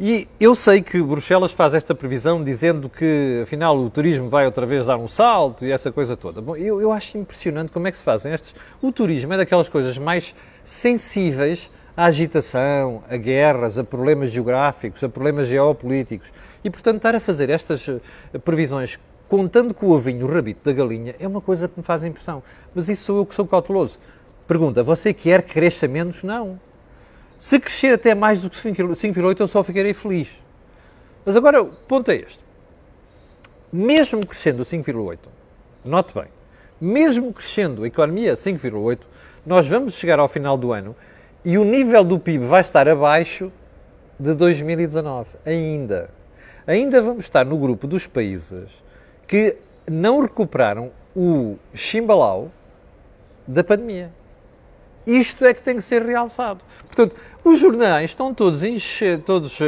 E 0.00 0.26
eu 0.40 0.54
sei 0.54 0.80
que 0.80 1.02
Bruxelas 1.02 1.52
faz 1.52 1.74
esta 1.74 1.94
previsão 1.94 2.42
dizendo 2.42 2.88
que, 2.88 3.40
afinal, 3.42 3.76
o 3.76 3.90
turismo 3.90 4.28
vai 4.28 4.46
outra 4.46 4.64
vez 4.64 4.86
dar 4.86 4.96
um 4.96 5.06
salto 5.06 5.66
e 5.66 5.70
essa 5.70 5.92
coisa 5.92 6.16
toda. 6.16 6.40
Bom, 6.40 6.56
eu, 6.56 6.80
eu 6.80 6.90
acho 6.90 7.18
impressionante 7.18 7.70
como 7.70 7.86
é 7.86 7.92
que 7.92 7.98
se 7.98 8.02
fazem 8.02 8.32
estes. 8.32 8.54
O 8.80 8.90
turismo 8.90 9.34
é 9.34 9.36
daquelas 9.36 9.68
coisas 9.68 9.98
mais 9.98 10.34
sensíveis 10.64 11.70
à 11.94 12.06
agitação, 12.06 13.04
a 13.08 13.16
guerras, 13.18 13.78
a 13.78 13.84
problemas 13.84 14.30
geográficos, 14.30 15.04
a 15.04 15.10
problemas 15.10 15.46
geopolíticos. 15.46 16.32
E, 16.64 16.70
portanto, 16.70 16.96
estar 16.96 17.14
a 17.14 17.20
fazer 17.20 17.50
estas 17.50 17.86
eh, 17.86 18.00
previsões 18.38 18.98
contando 19.28 19.74
com 19.74 19.86
o 19.86 19.90
ovinho 19.90 20.26
o 20.26 20.32
rabito 20.32 20.64
da 20.64 20.72
galinha 20.72 21.14
é 21.20 21.28
uma 21.28 21.40
coisa 21.40 21.68
que 21.68 21.78
me 21.78 21.84
faz 21.84 22.02
impressão. 22.02 22.42
Mas 22.74 22.88
isso 22.88 23.04
sou 23.04 23.18
eu 23.18 23.26
que 23.26 23.34
sou 23.34 23.46
cauteloso. 23.46 23.98
Pergunta, 24.48 24.82
você 24.82 25.12
quer 25.12 25.42
que 25.42 25.52
cresça 25.52 25.86
menos? 25.86 26.22
Não. 26.22 26.58
Se 27.42 27.58
crescer 27.58 27.94
até 27.94 28.14
mais 28.14 28.40
do 28.40 28.48
que 28.48 28.56
5,8 28.56 29.40
eu 29.40 29.48
só 29.48 29.64
ficarei 29.64 29.92
feliz. 29.92 30.40
Mas 31.26 31.36
agora 31.36 31.60
o 31.60 31.66
ponto 31.66 32.08
é 32.08 32.14
este. 32.14 32.38
Mesmo 33.72 34.24
crescendo 34.24 34.62
5,8, 34.62 35.18
note 35.84 36.14
bem, 36.14 36.28
mesmo 36.80 37.32
crescendo 37.32 37.82
a 37.82 37.88
economia 37.88 38.34
5,8, 38.34 39.00
nós 39.44 39.66
vamos 39.66 39.94
chegar 39.94 40.20
ao 40.20 40.28
final 40.28 40.56
do 40.56 40.72
ano 40.72 40.94
e 41.44 41.58
o 41.58 41.64
nível 41.64 42.04
do 42.04 42.16
PIB 42.16 42.44
vai 42.46 42.60
estar 42.60 42.88
abaixo 42.88 43.50
de 44.20 44.34
2019. 44.34 45.30
Ainda. 45.44 46.10
Ainda 46.64 47.02
vamos 47.02 47.24
estar 47.24 47.44
no 47.44 47.58
grupo 47.58 47.88
dos 47.88 48.06
países 48.06 48.70
que 49.26 49.56
não 49.90 50.20
recuperaram 50.20 50.92
o 51.14 51.56
chimbalau 51.74 52.52
da 53.48 53.64
pandemia. 53.64 54.12
Isto 55.06 55.44
é 55.44 55.54
que 55.54 55.62
tem 55.62 55.76
que 55.76 55.82
ser 55.82 56.02
realçado. 56.02 56.60
Portanto, 56.86 57.16
os 57.42 57.58
jornais 57.58 58.10
estão 58.10 58.32
todos, 58.34 58.62
enche, 58.62 59.18
todos 59.18 59.58
uh, 59.60 59.64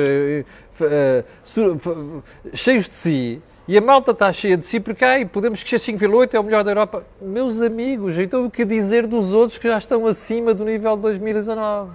uh, 0.81 2.23
cheios 2.53 2.88
de 2.88 2.95
si 2.95 3.43
e 3.67 3.79
a 3.79 3.81
malta 3.81 4.11
está 4.11 4.31
cheia 4.31 4.59
de 4.59 4.67
si 4.67 4.79
porque 4.79 5.05
ai, 5.05 5.25
podemos 5.25 5.62
crescer 5.62 5.93
5,8 5.93 6.35
é 6.35 6.41
o 6.41 6.45
melhor 6.45 6.62
da 6.62 6.71
Europa. 6.71 7.05
Meus 7.21 7.62
amigos, 7.62 8.19
então 8.19 8.45
o 8.45 8.50
que 8.50 8.64
dizer 8.64 9.07
dos 9.07 9.33
outros 9.33 9.59
que 9.59 9.67
já 9.67 9.79
estão 9.79 10.07
acima 10.07 10.53
do 10.53 10.64
nível 10.64 10.95
de 10.97 11.03
2019? 11.03 11.93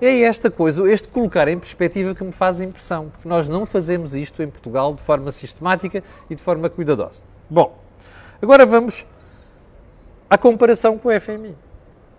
É 0.00 0.22
esta 0.22 0.50
coisa, 0.50 0.90
este 0.90 1.06
colocar 1.06 1.46
em 1.46 1.56
perspectiva 1.56 2.12
que 2.12 2.24
me 2.24 2.32
faz 2.32 2.60
impressão, 2.60 3.10
porque 3.10 3.28
nós 3.28 3.48
não 3.48 3.64
fazemos 3.64 4.16
isto 4.16 4.42
em 4.42 4.50
Portugal 4.50 4.92
de 4.94 5.00
forma 5.00 5.30
sistemática 5.30 6.02
e 6.28 6.34
de 6.34 6.42
forma 6.42 6.68
cuidadosa. 6.68 7.22
Bom, 7.48 7.78
agora 8.42 8.66
vamos 8.66 9.06
à 10.28 10.36
comparação 10.36 10.98
com 10.98 11.08
o 11.08 11.20
FMI. 11.20 11.54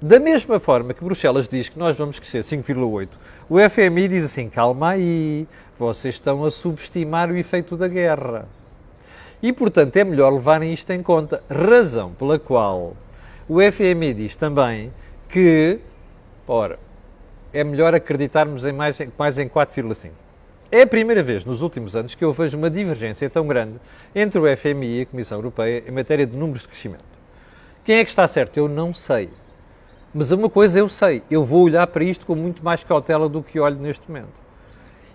Da 0.05 0.19
mesma 0.19 0.60
forma 0.60 0.93
que 0.93 1.01
Bruxelas 1.01 1.48
diz 1.48 1.69
que 1.69 1.79
nós 1.79 1.95
vamos 1.95 2.19
crescer 2.19 2.41
5,8, 2.41 3.07
o 3.50 3.57
FMI 3.69 4.10
diz 4.10 4.25
assim: 4.25 4.50
calma 4.50 4.89
aí, 4.89 5.48
vocês 5.79 6.15
estão 6.15 6.43
a 6.43 6.51
subestimar 6.51 7.31
o 7.31 7.38
efeito 7.38 7.77
da 7.77 7.88
guerra. 7.88 8.45
E, 9.41 9.53
portanto, 9.53 9.95
é 9.95 10.03
melhor 10.03 10.33
levarem 10.33 10.74
isto 10.74 10.91
em 10.91 11.01
conta. 11.01 11.41
Razão 11.50 12.12
pela 12.15 12.38
qual 12.38 12.98
o 13.48 13.60
FMI 13.72 14.13
diz 14.13 14.36
também 14.36 14.91
que, 15.29 15.79
ora, 16.45 16.77
é 17.53 17.63
melhor 17.63 17.95
acreditarmos 17.95 18.65
em 18.65 18.74
mais, 18.74 19.00
mais 19.17 19.39
em 19.39 19.48
4,5. 19.48 20.10
É 20.69 20.81
a 20.81 20.88
primeira 20.88 21.24
vez 21.24 21.45
nos 21.45 21.62
últimos 21.62 21.95
anos 21.95 22.13
que 22.13 22.25
eu 22.25 22.33
vejo 22.33 22.57
uma 22.57 22.69
divergência 22.69 23.29
tão 23.29 23.48
grande 23.48 23.75
entre 24.13 24.38
o 24.38 24.57
FMI 24.57 25.00
e 25.00 25.01
a 25.03 25.05
Comissão 25.05 25.38
Europeia 25.38 25.81
em 25.88 25.91
matéria 25.91 26.25
de 26.25 26.36
números 26.36 26.63
de 26.63 26.67
crescimento. 26.67 27.05
Quem 27.86 28.00
é 28.00 28.03
que 28.03 28.10
está 28.10 28.27
certo? 28.27 28.57
Eu 28.57 28.67
não 28.67 28.93
sei. 28.93 29.29
Mas 30.13 30.32
uma 30.32 30.50
coisa 30.50 30.79
eu 30.79 30.88
sei, 30.88 31.24
eu 31.29 31.43
vou 31.43 31.63
olhar 31.63 31.88
para 31.88 32.03
isto 32.03 32.25
com 32.25 32.36
muito 32.36 32.63
mais 32.63 32.84
cautela 32.84 33.27
do 33.27 33.41
que 33.41 33.60
olho 33.60 33.77
neste 33.77 34.08
momento. 34.08 34.43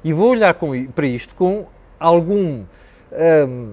E 0.02 0.12
vou 0.12 0.30
olhar 0.30 0.54
com, 0.54 0.86
para 0.86 1.06
isto 1.06 1.34
com 1.34 1.66
algum. 1.98 2.64
Um, 3.12 3.72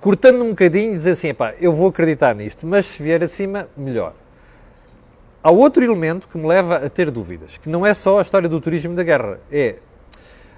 cortando 0.00 0.42
um 0.42 0.50
bocadinho 0.50 0.94
e 0.94 0.96
dizer 0.96 1.12
assim: 1.12 1.28
epá, 1.28 1.54
eu 1.60 1.72
vou 1.72 1.88
acreditar 1.88 2.34
nisto, 2.34 2.66
mas 2.66 2.86
se 2.86 3.02
vier 3.02 3.22
acima, 3.22 3.68
melhor. 3.76 4.14
Há 5.42 5.50
outro 5.50 5.82
elemento 5.82 6.28
que 6.28 6.38
me 6.38 6.46
leva 6.46 6.76
a 6.76 6.88
ter 6.88 7.10
dúvidas, 7.10 7.58
que 7.58 7.68
não 7.68 7.84
é 7.84 7.92
só 7.94 8.18
a 8.18 8.22
história 8.22 8.48
do 8.48 8.60
turismo 8.60 8.94
da 8.94 9.02
guerra, 9.02 9.40
é 9.50 9.76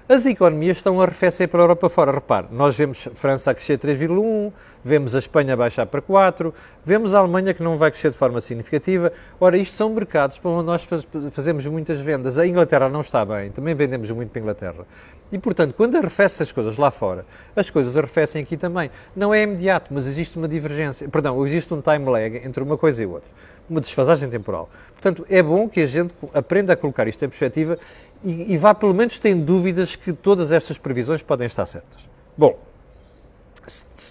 as 0.07 0.27
economias 0.27 0.77
estão 0.77 1.01
a 1.01 1.03
arrefecer 1.03 1.47
para 1.49 1.61
a 1.61 1.63
Europa 1.63 1.89
fora. 1.89 2.11
Repare, 2.11 2.45
nós 2.51 2.77
vemos 2.77 3.07
França 3.15 3.49
a 3.49 3.55
crescer 3.55 3.79
3,1, 3.79 4.53
vemos 4.83 5.15
a 5.15 5.19
Espanha 5.19 5.57
baixar 5.57 5.87
para 5.87 5.99
4, 5.99 6.53
vemos 6.85 7.15
a 7.15 7.19
Alemanha 7.19 7.55
que 7.55 7.63
não 7.63 7.75
vai 7.75 7.89
crescer 7.89 8.11
de 8.11 8.17
forma 8.17 8.39
significativa. 8.39 9.11
Ora, 9.39 9.57
isto 9.57 9.75
são 9.75 9.89
mercados 9.89 10.37
para 10.37 10.51
onde 10.51 10.67
nós 10.67 10.83
faz, 10.83 11.07
fazemos 11.31 11.65
muitas 11.65 11.99
vendas. 11.99 12.37
A 12.37 12.45
Inglaterra 12.45 12.87
não 12.87 13.01
está 13.01 13.25
bem, 13.25 13.49
também 13.49 13.73
vendemos 13.73 14.11
muito 14.11 14.29
para 14.29 14.39
a 14.39 14.43
Inglaterra. 14.43 14.85
E, 15.31 15.39
portanto, 15.39 15.73
quando 15.75 15.97
arrefecem 15.97 16.43
as 16.43 16.51
coisas 16.51 16.77
lá 16.77 16.91
fora, 16.91 17.25
as 17.55 17.71
coisas 17.71 17.97
arrefecem 17.97 18.43
aqui 18.43 18.55
também. 18.55 18.91
Não 19.15 19.33
é 19.33 19.41
imediato, 19.41 19.91
mas 19.91 20.05
existe 20.05 20.37
uma 20.37 20.47
divergência. 20.47 21.09
Perdão, 21.09 21.43
existe 21.47 21.73
um 21.73 21.81
time 21.81 22.07
lag 22.07 22.37
entre 22.45 22.61
uma 22.61 22.77
coisa 22.77 23.01
e 23.01 23.07
outra. 23.07 23.29
Uma 23.69 23.81
desfasagem 23.81 24.29
temporal. 24.29 24.69
Portanto, 24.93 25.25
é 25.29 25.41
bom 25.41 25.67
que 25.67 25.81
a 25.81 25.85
gente 25.85 26.13
aprenda 26.33 26.73
a 26.73 26.75
colocar 26.75 27.07
isto 27.07 27.23
em 27.23 27.29
perspectiva 27.29 27.77
e, 28.23 28.53
e 28.53 28.57
vá 28.57 28.73
pelo 28.73 28.93
menos 28.93 29.19
tendo 29.19 29.43
dúvidas 29.43 29.95
que 29.95 30.13
todas 30.13 30.51
estas 30.51 30.77
previsões 30.77 31.21
podem 31.21 31.47
estar 31.47 31.65
certas. 31.65 32.09
Bom, 32.37 32.59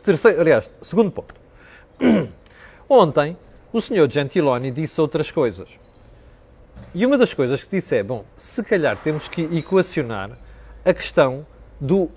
terceiro, 0.03 0.41
aliás, 0.41 0.71
segundo 0.83 1.11
ponto. 1.11 1.35
Ontem, 2.89 3.37
o 3.73 3.81
senhor 3.81 4.11
Gentiloni 4.11 4.71
disse 4.71 5.01
outras 5.01 5.31
coisas. 5.31 5.69
E 6.95 7.05
uma 7.05 7.19
das 7.19 7.35
coisas 7.35 7.63
que 7.63 7.77
disse 7.77 7.97
é, 7.97 8.03
bom, 8.03 8.25
se 8.37 8.63
calhar 8.63 8.97
temos 8.97 9.27
que 9.27 9.43
equacionar 9.57 10.31
a 10.85 10.95
questão 10.95 11.45
do 11.81 12.09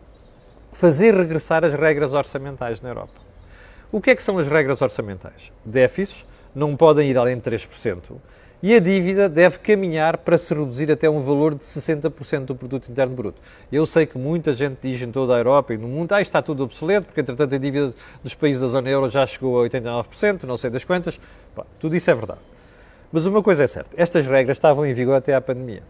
fazer 0.72 1.16
regressar 1.16 1.66
as 1.66 1.74
regras 1.74 2.14
orçamentais 2.14 2.80
na 2.82 2.90
Europa. 2.90 3.20
O 3.92 4.00
que 4.00 4.12
é 4.12 4.16
que 4.16 4.22
são 4.22 4.38
as 4.38 4.48
regras 4.48 4.82
orçamentais? 4.82 5.52
Déficits 5.66 6.26
não 6.58 6.76
podem 6.76 7.08
ir 7.08 7.18
além 7.18 7.38
de 7.38 7.44
3%, 7.44 8.00
e 8.64 8.74
a 8.74 8.80
dívida 8.80 9.30
deve 9.30 9.60
caminhar 9.60 10.18
para 10.18 10.36
se 10.36 10.52
reduzir 10.52 10.92
até 10.92 11.08
um 11.08 11.20
valor 11.20 11.54
de 11.54 11.64
60% 11.64 12.46
do 12.46 12.56
produto 12.56 12.92
interno 12.92 13.16
bruto. 13.16 13.40
Eu 13.72 13.86
sei 13.86 14.08
que 14.08 14.18
muita 14.18 14.52
gente 14.52 14.80
diz 14.82 15.00
em 15.00 15.12
toda 15.12 15.36
a 15.36 15.38
Europa 15.38 15.76
e 15.76 15.78
no 15.78 15.88
mundo, 15.88 16.14
ah, 16.14 16.22
está 16.22 16.42
tudo 16.42 16.64
obsoleto, 16.64 17.06
porque 17.06 17.22
entretanto 17.22 17.54
a 17.54 17.58
dívida 17.60 17.94
dos 18.24 18.34
países 18.34 18.60
da 18.60 18.68
zona 18.68 18.90
euro 18.90 19.08
já 19.08 19.24
chegou 19.28 19.64
a 19.64 19.70
89%, 19.70 20.44
não 20.46 20.58
sei 20.58 20.72
das 20.72 20.84
quantas. 20.84 21.20
Pá, 21.56 21.64
tudo 21.80 21.96
isso 21.96 22.10
é 22.10 22.16
verdade. 22.16 22.40
Mas 23.12 23.28
uma 23.28 23.44
coisa 23.44 23.64
é 23.64 23.68
certa, 23.68 23.92
estas 23.96 24.26
regras 24.26 24.58
estavam 24.58 24.84
em 24.84 24.94
vigor 24.96 25.16
até 25.16 25.36
à 25.36 25.40
pandemia. 25.40 25.84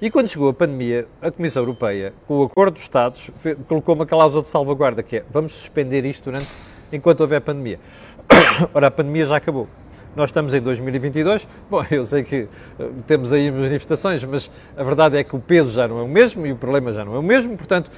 E 0.00 0.10
quando 0.10 0.26
chegou 0.26 0.48
a 0.48 0.52
pandemia, 0.52 1.06
a 1.20 1.30
Comissão 1.30 1.62
Europeia, 1.62 2.12
com 2.26 2.38
o 2.38 2.42
acordo 2.42 2.74
dos 2.74 2.82
Estados, 2.82 3.30
colocou 3.68 3.94
uma 3.94 4.04
cláusula 4.04 4.42
de 4.42 4.48
salvaguarda, 4.48 5.00
que 5.00 5.18
é, 5.18 5.24
vamos 5.30 5.52
suspender 5.52 6.04
isto 6.04 6.24
durante, 6.24 6.48
enquanto 6.92 7.20
houver 7.20 7.40
pandemia. 7.40 7.78
Ora, 8.74 8.88
a 8.88 8.90
pandemia 8.90 9.24
já 9.24 9.36
acabou. 9.36 9.68
Nós 10.14 10.28
estamos 10.28 10.52
em 10.52 10.60
2022. 10.60 11.48
Bom, 11.70 11.82
eu 11.90 12.04
sei 12.04 12.22
que 12.22 12.42
uh, 12.78 13.02
temos 13.06 13.32
aí 13.32 13.50
manifestações, 13.50 14.22
mas 14.24 14.50
a 14.76 14.82
verdade 14.82 15.16
é 15.16 15.24
que 15.24 15.34
o 15.34 15.40
peso 15.40 15.72
já 15.72 15.88
não 15.88 15.98
é 15.98 16.02
o 16.02 16.08
mesmo 16.08 16.46
e 16.46 16.52
o 16.52 16.56
problema 16.56 16.92
já 16.92 17.04
não 17.04 17.14
é 17.14 17.18
o 17.18 17.22
mesmo. 17.22 17.56
Portanto, 17.56 17.90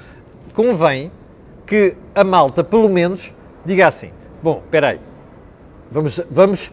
convém 0.55 1.11
que 1.67 1.97
a 2.15 2.23
malta, 2.23 2.63
pelo 2.63 2.89
menos, 2.89 3.35
diga 3.65 3.89
assim: 3.89 4.11
bom, 4.43 4.63
espera 4.65 4.91
aí, 4.91 5.01
vamos, 5.91 6.21
vamos 6.31 6.73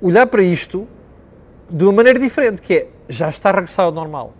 olhar 0.00 0.26
para 0.26 0.42
isto 0.42 0.88
de 1.68 1.84
uma 1.84 1.92
maneira 1.92 2.18
diferente, 2.18 2.62
que 2.62 2.74
é 2.74 2.88
já 3.06 3.28
está 3.28 3.50
a 3.50 3.52
regressar 3.52 3.84
ao 3.84 3.92
normal. 3.92 4.32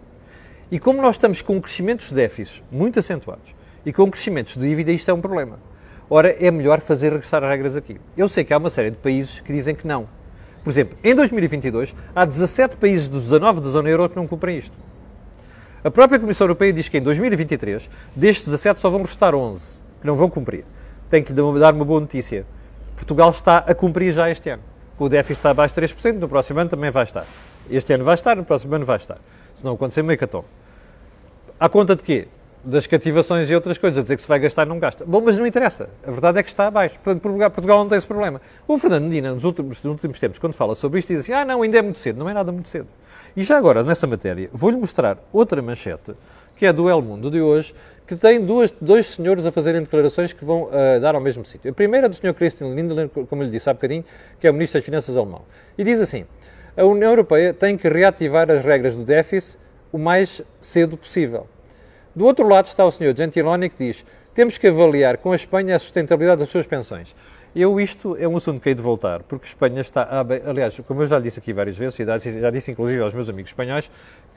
E 0.70 0.78
como 0.78 1.02
nós 1.02 1.16
estamos 1.16 1.42
com 1.42 1.60
crescimentos 1.60 2.08
de 2.08 2.14
déficits 2.14 2.62
muito 2.70 2.98
acentuados 2.98 3.54
e 3.84 3.92
com 3.92 4.10
crescimentos 4.10 4.56
de 4.56 4.66
dívida, 4.66 4.92
isto 4.92 5.10
é 5.10 5.14
um 5.14 5.20
problema. 5.20 5.58
Ora, 6.10 6.30
é 6.30 6.50
melhor 6.50 6.80
fazer 6.80 7.12
regressar 7.12 7.44
as 7.44 7.50
regras 7.50 7.76
aqui. 7.76 8.00
Eu 8.16 8.28
sei 8.28 8.42
que 8.42 8.54
há 8.54 8.58
uma 8.58 8.70
série 8.70 8.90
de 8.90 8.96
países 8.96 9.40
que 9.40 9.52
dizem 9.52 9.74
que 9.74 9.86
não. 9.86 10.08
Por 10.64 10.70
exemplo, 10.70 10.98
em 11.04 11.14
2022, 11.14 11.94
há 12.14 12.24
17 12.24 12.76
países 12.78 13.08
dos 13.08 13.24
19 13.24 13.60
da 13.60 13.68
zona 13.68 13.88
euro 13.88 14.08
que 14.08 14.16
não 14.16 14.26
cumprem 14.26 14.58
isto. 14.58 14.74
A 15.84 15.90
própria 15.90 16.18
Comissão 16.18 16.46
Europeia 16.46 16.72
diz 16.72 16.88
que 16.88 16.98
em 16.98 17.02
2023, 17.02 17.90
destes 18.16 18.46
17 18.46 18.80
só 18.80 18.90
vão 18.90 19.02
restar 19.02 19.34
11 19.34 19.82
que 20.00 20.06
não 20.06 20.16
vão 20.16 20.30
cumprir. 20.30 20.64
Tenho 21.10 21.24
que 21.24 21.32
lhe 21.32 21.60
dar 21.60 21.74
uma 21.74 21.84
boa 21.84 22.00
notícia. 22.00 22.46
Portugal 22.96 23.30
está 23.30 23.58
a 23.58 23.74
cumprir 23.74 24.12
já 24.12 24.30
este 24.30 24.50
ano. 24.50 24.62
O 24.98 25.08
déficit 25.08 25.38
está 25.38 25.50
abaixo 25.50 25.74
de 25.74 25.80
3%, 25.82 26.14
no 26.14 26.28
próximo 26.28 26.58
ano 26.58 26.70
também 26.70 26.90
vai 26.90 27.04
estar. 27.04 27.26
Este 27.70 27.92
ano 27.92 28.04
vai 28.04 28.14
estar, 28.14 28.34
no 28.34 28.44
próximo 28.44 28.74
ano 28.74 28.84
vai 28.84 28.96
estar. 28.96 29.18
Se 29.54 29.64
não 29.64 29.74
acontecer, 29.74 30.02
meio 30.02 30.18
catom. 30.18 30.44
À 31.60 31.68
conta 31.68 31.94
de 31.94 32.02
quê? 32.02 32.28
Das 32.64 32.86
cativações 32.86 33.50
e 33.50 33.54
outras 33.54 33.78
coisas, 33.78 33.98
a 33.98 34.02
dizer 34.02 34.16
que 34.16 34.22
se 34.22 34.28
vai 34.28 34.38
gastar 34.38 34.66
não 34.66 34.78
gasta. 34.78 35.04
Bom, 35.04 35.20
mas 35.20 35.38
não 35.38 35.46
interessa. 35.46 35.88
A 36.06 36.10
verdade 36.10 36.38
é 36.38 36.42
que 36.42 36.48
está 36.48 36.66
abaixo. 36.66 36.98
Portanto, 37.00 37.22
Portugal, 37.22 37.78
não 37.78 37.88
tem 37.88 37.98
esse 37.98 38.06
problema. 38.06 38.40
O 38.66 38.78
Fernando 38.78 39.04
Medina, 39.04 39.32
nos 39.32 39.44
últimos, 39.44 39.82
nos 39.82 39.92
últimos 39.92 40.18
tempos, 40.18 40.38
quando 40.38 40.54
fala 40.54 40.74
sobre 40.74 40.98
isto, 40.98 41.08
diz 41.08 41.20
assim, 41.20 41.32
ah, 41.32 41.44
não, 41.44 41.62
ainda 41.62 41.78
é 41.78 41.82
muito 41.82 41.98
cedo. 41.98 42.18
Não 42.18 42.28
é 42.28 42.34
nada 42.34 42.50
muito 42.52 42.68
cedo. 42.68 42.88
E 43.36 43.42
já 43.42 43.56
agora, 43.56 43.82
nessa 43.82 44.06
matéria, 44.06 44.48
vou-lhe 44.52 44.76
mostrar 44.76 45.18
outra 45.32 45.62
manchete, 45.62 46.14
que 46.56 46.66
é 46.66 46.72
do 46.72 46.88
El 46.88 47.00
Mundo 47.02 47.30
de 47.30 47.40
hoje, 47.40 47.74
que 48.06 48.16
tem 48.16 48.40
duas, 48.44 48.70
dois 48.80 49.06
senhores 49.06 49.44
a 49.44 49.52
fazerem 49.52 49.82
declarações 49.82 50.32
que 50.32 50.44
vão 50.44 50.64
uh, 50.64 51.00
dar 51.00 51.14
ao 51.14 51.20
mesmo 51.20 51.44
sítio. 51.44 51.70
A 51.70 51.74
primeira 51.74 52.06
é 52.06 52.08
do 52.08 52.16
Sr. 52.16 52.32
Christian 52.34 52.74
Lindner, 52.74 53.08
como 53.08 53.42
lhe 53.42 53.50
disse 53.50 53.68
há 53.68 53.74
bocadinho, 53.74 54.04
que 54.40 54.46
é 54.46 54.50
o 54.50 54.54
Ministro 54.54 54.78
das 54.78 54.84
Finanças 54.84 55.16
alemão. 55.16 55.42
E 55.76 55.84
diz 55.84 56.00
assim, 56.00 56.24
a 56.76 56.84
União 56.84 57.10
Europeia 57.10 57.52
tem 57.52 57.76
que 57.76 57.88
reativar 57.88 58.50
as 58.50 58.64
regras 58.64 58.96
do 58.96 59.04
déficit 59.04 59.58
o 59.92 59.98
mais 59.98 60.42
cedo 60.60 60.96
possível. 60.96 61.46
Do 62.18 62.24
outro 62.24 62.48
lado 62.48 62.66
está 62.66 62.84
o 62.84 62.90
Sr. 62.90 63.16
Gentiloni 63.16 63.70
que 63.70 63.76
diz 63.78 64.04
temos 64.34 64.58
que 64.58 64.66
avaliar 64.66 65.18
com 65.18 65.30
a 65.30 65.36
Espanha 65.36 65.76
a 65.76 65.78
sustentabilidade 65.78 66.40
das 66.40 66.48
suas 66.48 66.66
pensões. 66.66 67.14
Eu, 67.54 67.80
isto 67.80 68.16
é 68.18 68.26
um 68.26 68.36
assunto 68.36 68.60
que 68.60 68.68
hei 68.68 68.74
de 68.74 68.82
voltar, 68.82 69.22
porque 69.22 69.44
a 69.44 69.46
Espanha 69.46 69.80
está, 69.80 70.26
aliás, 70.44 70.76
como 70.80 71.02
eu 71.02 71.06
já 71.06 71.20
disse 71.20 71.38
aqui 71.38 71.52
várias 71.52 71.78
vezes, 71.78 71.96
e 72.00 72.40
já 72.40 72.50
disse 72.50 72.72
inclusive 72.72 73.00
aos 73.00 73.14
meus 73.14 73.28
amigos 73.28 73.52
espanhóis, 73.52 73.88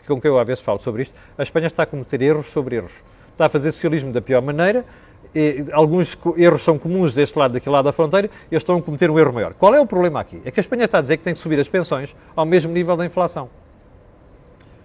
com 0.06 0.22
quem 0.22 0.30
eu 0.30 0.38
às 0.38 0.46
vezes 0.46 0.64
falo 0.64 0.80
sobre 0.80 1.02
isto, 1.02 1.16
a 1.36 1.42
Espanha 1.42 1.66
está 1.66 1.82
a 1.82 1.86
cometer 1.88 2.22
erros 2.22 2.52
sobre 2.52 2.76
erros 2.76 3.02
está 3.32 3.48
a 3.48 3.50
fazer 3.50 3.72
socialismo 3.72 4.14
da 4.14 4.22
pior 4.22 4.44
maneira. 4.44 4.86
E 5.34 5.66
alguns 5.72 6.16
erros 6.38 6.62
são 6.62 6.78
comuns 6.78 7.16
deste 7.16 7.40
lado, 7.40 7.54
daquele 7.54 7.74
lado 7.74 7.86
da 7.86 7.92
fronteira, 7.92 8.28
e 8.28 8.54
eles 8.54 8.62
estão 8.62 8.78
a 8.78 8.82
cometer 8.82 9.10
um 9.10 9.18
erro 9.18 9.34
maior. 9.34 9.56
Qual 9.56 9.74
é 9.74 9.82
o 9.82 9.88
problema 9.88 10.20
aqui? 10.20 10.40
É 10.46 10.52
que 10.52 10.60
a 10.60 10.62
Espanha 10.62 10.86
está 10.86 11.00
a 11.00 11.02
dizer 11.02 11.18
que 11.18 11.24
tem 11.24 11.34
que 11.34 11.40
subir 11.40 11.60
as 11.60 11.68
pensões 11.68 12.16
ao 12.36 12.46
mesmo 12.46 12.72
nível 12.72 12.96
da 12.96 13.08
inflação. 13.08 13.50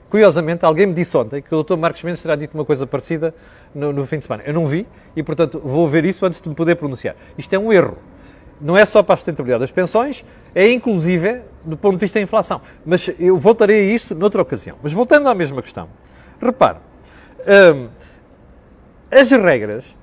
Curiosamente, 0.09 0.65
alguém 0.65 0.87
me 0.87 0.95
disse 0.95 1.17
ontem 1.17 1.43
que 1.43 1.53
o 1.55 1.63
Dr. 1.63 1.77
Marcos 1.77 2.03
Mendes 2.03 2.23
terá 2.23 2.37
dito 2.37 2.55
uma 2.55 2.65
coisa 2.65 2.87
parecida 2.87 3.35
no, 3.75 3.93
no, 3.93 4.07
fim 4.07 4.19
de 4.19 4.27
semana. 4.27 4.45
Eu 4.47 4.55
não 4.55 4.67
vi 4.67 4.87
e, 5.17 5.23
portanto, 5.23 5.61
vou 5.63 5.89
ver 5.89 6.05
isso 6.05 6.25
antes 6.25 6.41
de 6.41 6.49
me 6.49 6.55
poder 6.55 6.77
pronunciar. 6.77 7.17
Isto 7.37 7.55
é 7.55 7.59
um 7.59 7.73
erro. 7.73 7.99
Não 8.61 8.77
é 8.77 8.85
só 8.87 9.03
para 9.03 9.15
a 9.15 9.17
sustentabilidade 9.17 9.61
das 9.61 9.71
pensões, 9.71 10.25
é 10.55 10.71
inclusive 10.71 11.43
do 11.65 11.77
ponto 11.77 11.97
de 11.97 12.01
vista 12.01 12.19
da 12.19 12.23
inflação. 12.23 12.61
Mas 12.85 13.11
eu 13.19 13.37
voltarei 13.37 13.91
a 13.91 13.95
isso 13.95 14.15
noutra 14.15 14.41
ocasião. 14.41 14.77
Mas 14.83 14.93
voltando 14.93 15.29
à 15.29 15.35
mesma 15.35 15.61
questão, 15.61 15.89
repare, 16.41 16.79
hum, 17.75 17.89
as 19.11 19.31
regras 19.31 19.97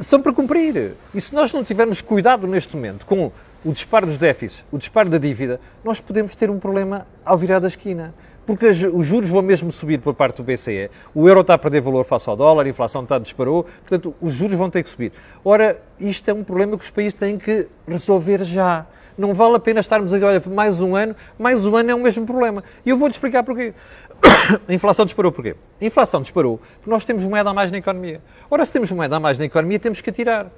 são 0.00 0.20
para 0.20 0.32
cumprir. 0.32 0.92
E 1.14 1.20
se 1.20 1.34
nós 1.34 1.52
não 1.52 1.64
tivermos 1.64 2.00
cuidado 2.00 2.46
neste 2.46 2.76
momento 2.76 3.06
com 3.06 3.32
o 3.66 3.72
disparo 3.72 4.06
dos 4.06 4.16
déficits, 4.16 4.64
o 4.70 4.78
disparo 4.78 5.10
da 5.10 5.18
dívida, 5.18 5.60
nós 5.82 5.98
podemos 5.98 6.36
ter 6.36 6.48
um 6.48 6.58
problema 6.58 7.04
ao 7.24 7.36
virar 7.36 7.58
da 7.58 7.66
esquina. 7.66 8.14
Porque 8.46 8.64
os 8.68 9.04
juros 9.04 9.28
vão 9.28 9.42
mesmo 9.42 9.72
subir 9.72 9.98
por 9.98 10.14
parte 10.14 10.36
do 10.36 10.44
BCE, 10.44 10.88
o 11.12 11.28
euro 11.28 11.40
está 11.40 11.54
a 11.54 11.58
perder 11.58 11.80
valor 11.80 12.04
face 12.04 12.30
ao 12.30 12.36
dólar, 12.36 12.64
a 12.64 12.68
inflação 12.68 13.02
está 13.02 13.16
a 13.16 13.18
disparou, 13.18 13.64
portanto, 13.64 14.14
os 14.20 14.34
juros 14.34 14.56
vão 14.56 14.70
ter 14.70 14.84
que 14.84 14.88
subir. 14.88 15.12
Ora, 15.44 15.82
isto 15.98 16.30
é 16.30 16.32
um 16.32 16.44
problema 16.44 16.78
que 16.78 16.84
os 16.84 16.90
países 16.90 17.14
têm 17.14 17.38
que 17.38 17.66
resolver 17.88 18.44
já. 18.44 18.86
Não 19.18 19.34
vale 19.34 19.56
a 19.56 19.58
pena 19.58 19.80
estarmos 19.80 20.12
a 20.12 20.16
dizer, 20.16 20.26
olha, 20.26 20.40
mais 20.46 20.80
um 20.80 20.94
ano, 20.94 21.16
mais 21.36 21.66
um 21.66 21.74
ano 21.74 21.90
é 21.90 21.94
o 21.94 21.98
mesmo 21.98 22.24
problema. 22.24 22.62
E 22.84 22.90
eu 22.90 22.96
vou-te 22.96 23.14
explicar 23.14 23.42
porquê. 23.42 23.74
A 24.68 24.72
inflação 24.72 25.04
disparou 25.04 25.32
porquê? 25.32 25.56
A 25.80 25.84
inflação 25.84 26.20
disparou 26.20 26.60
porque 26.76 26.90
nós 26.90 27.04
temos 27.04 27.24
moeda 27.24 27.50
a 27.50 27.54
mais 27.54 27.72
na 27.72 27.78
economia. 27.78 28.20
Ora, 28.48 28.64
se 28.64 28.72
temos 28.72 28.92
moeda 28.92 29.16
a 29.16 29.20
mais 29.20 29.38
na 29.38 29.46
economia, 29.46 29.78
temos 29.78 30.00
que 30.00 30.10
atirar. 30.10 30.50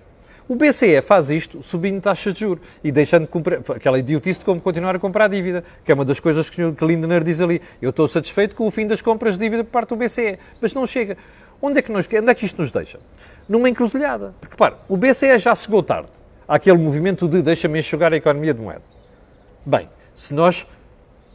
O 0.48 0.56
BCE 0.56 1.02
faz 1.02 1.28
isto 1.28 1.62
subindo 1.62 2.00
taxas 2.00 2.32
de 2.32 2.40
juros 2.40 2.64
e 2.82 2.90
deixando 2.90 3.26
de 3.26 3.28
comprar, 3.28 3.60
aquela 3.76 3.98
idiotice 3.98 4.38
de 4.38 4.46
como 4.46 4.58
continuar 4.58 4.96
a 4.96 4.98
comprar 4.98 5.28
dívida, 5.28 5.62
que 5.84 5.92
é 5.92 5.94
uma 5.94 6.06
das 6.06 6.18
coisas 6.18 6.48
que 6.48 6.62
o. 6.64 6.74
Lindner 6.80 7.22
diz 7.22 7.38
ali. 7.38 7.60
Eu 7.82 7.90
estou 7.90 8.08
satisfeito 8.08 8.56
com 8.56 8.66
o 8.66 8.70
fim 8.70 8.86
das 8.86 9.02
compras 9.02 9.36
de 9.36 9.44
dívida 9.44 9.62
por 9.62 9.72
parte 9.72 9.90
do 9.90 9.96
BCE, 9.96 10.38
mas 10.58 10.72
não 10.72 10.86
chega. 10.86 11.18
Onde 11.60 11.80
é 11.80 11.82
que, 11.82 11.92
nós, 11.92 12.06
onde 12.06 12.30
é 12.30 12.34
que 12.34 12.46
isto 12.46 12.62
nos 12.62 12.70
deixa? 12.70 12.98
Numa 13.46 13.68
encruzilhada. 13.68 14.32
Porque, 14.40 14.56
para, 14.56 14.78
o 14.88 14.96
BCE 14.96 15.36
já 15.36 15.54
chegou 15.54 15.82
tarde 15.82 16.08
àquele 16.46 16.78
movimento 16.78 17.28
de 17.28 17.42
deixa-me 17.42 17.80
enxugar 17.80 18.14
a 18.14 18.16
economia 18.16 18.54
de 18.54 18.60
moeda. 18.62 18.82
Bem, 19.66 19.86
se 20.14 20.32
nós, 20.32 20.66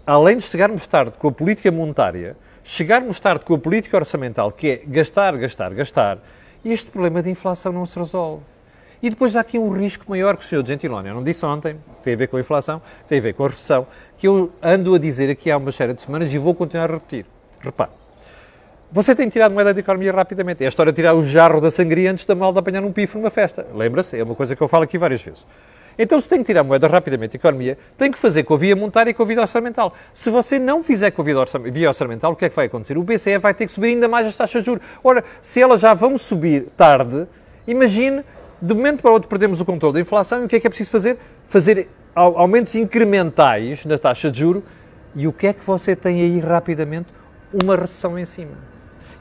além 0.07 0.37
de 0.37 0.43
chegarmos 0.43 0.87
tarde 0.87 1.13
com 1.19 1.27
a 1.27 1.31
política 1.31 1.71
monetária, 1.71 2.35
chegarmos 2.63 3.19
tarde 3.19 3.45
com 3.45 3.53
a 3.53 3.59
política 3.59 3.95
orçamental, 3.95 4.51
que 4.51 4.67
é 4.69 4.81
gastar, 4.87 5.37
gastar, 5.37 5.71
gastar, 5.75 6.17
este 6.65 6.89
problema 6.89 7.21
de 7.21 7.29
inflação 7.29 7.71
não 7.71 7.85
se 7.85 7.99
resolve. 7.99 8.52
E 9.03 9.09
depois 9.09 9.35
há 9.35 9.41
aqui 9.41 9.59
um 9.59 9.69
risco 9.69 10.05
maior 10.07 10.37
que 10.37 10.45
o 10.45 10.47
Sr. 10.47 10.65
Gentiloni, 10.65 11.09
eu 11.09 11.15
não 11.15 11.23
disse 11.23 11.45
ontem, 11.45 11.75
tem 12.01 12.13
a 12.13 12.15
ver 12.15 12.27
com 12.27 12.37
a 12.37 12.39
inflação, 12.39 12.81
tem 13.05 13.19
a 13.19 13.21
ver 13.21 13.33
com 13.33 13.43
a 13.43 13.49
recessão, 13.49 13.85
que 14.17 14.25
eu 14.25 14.49
ando 14.61 14.95
a 14.95 14.97
dizer 14.97 15.29
aqui 15.29 15.51
há 15.51 15.57
uma 15.57 15.73
série 15.73 15.93
de 15.93 16.01
semanas 16.01 16.33
e 16.33 16.37
vou 16.37 16.55
continuar 16.55 16.89
a 16.89 16.93
repetir. 16.93 17.25
Repare, 17.59 17.91
você 18.89 19.13
tem 19.13 19.27
tirado 19.27 19.53
moeda 19.53 19.73
da 19.73 19.79
economia 19.81 20.13
rapidamente. 20.13 20.63
É 20.63 20.67
a 20.67 20.69
história 20.69 20.89
de 20.89 20.95
tirar 20.95 21.15
o 21.15 21.25
jarro 21.25 21.59
da 21.59 21.69
sangria 21.69 22.11
antes 22.11 22.23
da 22.23 22.33
malda 22.33 22.61
apanhar 22.61 22.81
um 22.81 22.93
pifo 22.93 23.17
numa 23.17 23.29
festa. 23.29 23.67
Lembra-se? 23.75 24.17
É 24.17 24.23
uma 24.23 24.35
coisa 24.35 24.55
que 24.55 24.63
eu 24.63 24.69
falo 24.69 24.85
aqui 24.85 24.97
várias 24.97 25.21
vezes. 25.21 25.45
Então, 25.99 26.21
se 26.21 26.29
tem 26.29 26.39
que 26.39 26.45
tirar 26.45 26.63
moeda 26.63 26.87
rapidamente 26.87 27.31
da 27.33 27.41
economia, 27.41 27.77
tem 27.97 28.09
que 28.09 28.17
fazer 28.17 28.43
com 28.43 28.53
a 28.53 28.57
via 28.57 28.73
monetária 28.73 29.11
e 29.11 29.13
com 29.13 29.23
a 29.23 29.25
via 29.25 29.41
orçamental. 29.41 29.93
Se 30.13 30.29
você 30.29 30.57
não 30.57 30.81
fizer 30.81 31.11
com 31.11 31.21
a 31.21 31.25
via 31.25 31.89
orçamental, 31.89 32.31
o 32.31 32.35
que 32.37 32.45
é 32.45 32.49
que 32.49 32.55
vai 32.55 32.67
acontecer? 32.67 32.97
O 32.97 33.03
BCE 33.03 33.37
vai 33.37 33.53
ter 33.53 33.65
que 33.65 33.71
subir 33.73 33.87
ainda 33.87 34.07
mais 34.07 34.27
as 34.27 34.35
taxas 34.37 34.61
de 34.61 34.67
juros. 34.67 34.81
Ora, 35.03 35.25
se 35.41 35.61
elas 35.61 35.81
já 35.81 35.93
vão 35.93 36.17
subir 36.17 36.69
tarde, 36.77 37.27
imagine, 37.67 38.23
de 38.63 38.73
momento 38.73 39.01
para 39.01 39.11
outro 39.11 39.27
perdemos 39.27 39.59
o 39.59 39.65
controle 39.65 39.95
da 39.95 39.99
inflação 39.99 40.41
e 40.41 40.45
o 40.45 40.47
que 40.47 40.55
é 40.55 40.59
que 40.61 40.65
é 40.65 40.69
preciso 40.69 40.89
fazer? 40.89 41.17
Fazer 41.47 41.89
aumentos 42.15 42.73
incrementais 42.75 43.85
na 43.85 43.97
taxa 43.97 44.31
de 44.31 44.39
juros 44.39 44.63
e 45.13 45.27
o 45.27 45.33
que 45.33 45.47
é 45.47 45.53
que 45.53 45.65
você 45.65 45.97
tem 45.97 46.21
aí 46.21 46.39
rapidamente? 46.39 47.09
Uma 47.61 47.75
recessão 47.75 48.17
em 48.17 48.23
cima. 48.23 48.51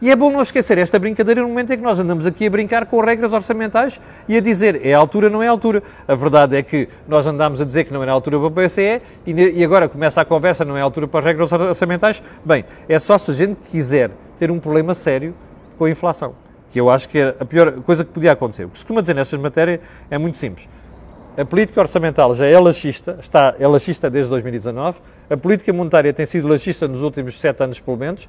E 0.01 0.11
é 0.11 0.17
bom 0.17 0.31
não 0.31 0.41
esquecer 0.43 0.79
esta 0.79 0.97
brincadeira 0.97 1.43
no 1.43 1.49
momento 1.49 1.73
em 1.73 1.77
que 1.77 1.83
nós 1.83 1.99
andamos 1.99 2.25
aqui 2.25 2.47
a 2.47 2.51
brincar 2.51 2.87
com 2.87 3.01
regras 3.01 3.33
orçamentais 3.33 4.01
e 4.29 4.37
a 4.37 4.41
dizer 4.41 4.85
é 4.87 4.95
a 4.95 4.99
altura, 4.99 5.29
não 5.29 5.43
é 5.43 5.49
a 5.49 5.51
altura. 5.51 5.83
A 6.07 6.15
verdade 6.15 6.57
é 6.57 6.63
que 6.63 6.89
nós 7.09 7.27
andamos 7.27 7.61
a 7.61 7.65
dizer 7.65 7.85
que 7.85 7.93
não 7.93 8.03
era 8.03 8.13
a 8.13 8.15
altura 8.15 8.39
para 8.39 8.47
o 8.47 8.51
PCE 8.51 9.03
e 9.27 9.65
agora 9.65 9.89
começa 9.89 10.21
a 10.21 10.25
conversa, 10.25 10.65
não 10.65 10.77
é 10.77 10.81
a 10.81 10.85
altura 10.85 11.09
para 11.09 11.19
as 11.19 11.27
regras 11.27 11.53
orçamentais. 11.53 12.23
Bem, 12.45 12.65
é 12.89 12.99
só 12.99 13.19
se 13.19 13.33
a 13.33 13.35
gente 13.35 13.57
quiser 13.57 14.11
ter 14.39 14.53
um 14.53 14.61
problema 14.61 14.95
sério 14.95 15.35
com 15.79 15.85
a 15.85 15.91
inflação, 15.91 16.35
que 16.73 16.81
eu 16.81 16.91
acho 16.91 17.09
que 17.09 17.19
é 17.19 17.37
a 17.39 17.45
pior 17.45 17.73
coisa 17.83 18.05
que 18.05 18.11
podia 18.11 18.33
acontecer. 18.33 18.65
O 18.65 18.71
que 18.71 18.79
se 18.79 18.85
costuma 18.85 19.01
dizer 19.01 19.15
nestas 19.15 19.39
matérias 19.39 19.81
é 20.11 20.19
muito 20.19 20.39
simples. 20.39 20.69
A 21.37 21.45
política 21.45 21.81
orçamental 21.81 22.35
já 22.35 22.47
é 22.47 22.59
laxista, 22.59 23.19
está, 23.21 23.55
é 23.59 23.67
laxista 23.67 24.11
desde 24.11 24.31
2019. 24.31 25.01
A 25.31 25.37
política 25.37 25.73
monetária 25.73 26.13
tem 26.13 26.27
sido 26.27 26.49
laxista 26.49 26.89
nos 26.89 27.01
últimos 27.01 27.41
sete 27.41 27.63
anos, 27.63 27.79
pelo 27.81 27.97
menos 27.97 28.29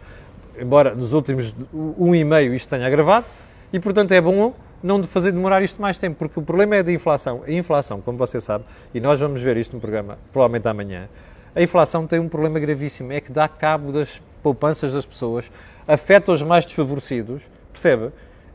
embora 0.58 0.93
nos 0.93 1.13
últimos 1.13 1.56
um 1.73 2.13
e 2.13 2.23
meio 2.23 2.53
isto 2.53 2.69
tenha 2.69 2.86
agravado, 2.86 3.25
e 3.71 3.79
portanto 3.79 4.12
é 4.12 4.21
bom 4.21 4.53
não 4.82 4.99
de 4.99 5.08
fazer 5.08 5.32
demorar 5.32 5.62
isto 5.63 5.82
mais 5.82 5.97
tempo, 5.97 6.17
porque 6.17 6.39
o 6.39 6.43
problema 6.43 6.75
é 6.75 6.84
da 6.84 6.91
inflação. 6.91 7.43
A 7.47 7.51
inflação, 7.51 8.01
como 8.01 8.17
você 8.17 8.41
sabe, 8.41 8.65
e 8.93 8.99
nós 8.99 9.19
vamos 9.19 9.41
ver 9.41 9.56
isto 9.58 9.73
no 9.73 9.79
programa, 9.79 10.17
provavelmente 10.32 10.67
amanhã, 10.67 11.08
a 11.56 11.62
inflação 11.62 12.06
tem 12.06 12.19
um 12.19 12.27
problema 12.27 12.60
gravíssimo, 12.60 13.13
é 13.13 13.21
que 13.21 13.32
dá 13.32 13.47
cabo 13.47 13.91
das 13.91 14.21
poupanças 14.41 14.91
das 14.91 15.06
pessoas, 15.06 15.49
afeta 15.88 16.32
os 16.32 16.41
mais 16.41 16.65
desfavorecidos, 16.65 17.43
percebe? 17.71 18.12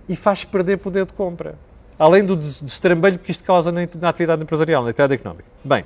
E 0.09 0.17
faz 0.17 0.45
perder 0.45 0.79
poder 0.79 1.05
de 1.05 1.13
compra. 1.13 1.55
Além 1.99 2.25
do 2.25 2.37
destrambelho 2.37 3.19
que 3.19 3.31
isto 3.31 3.45
causa 3.45 3.73
na, 3.73 3.83
atividade 4.09 4.43
empresarial, 4.43 4.83
na 4.83 4.91
atividade 4.91 5.15
económica. 5.15 5.49
Bem, 5.65 5.85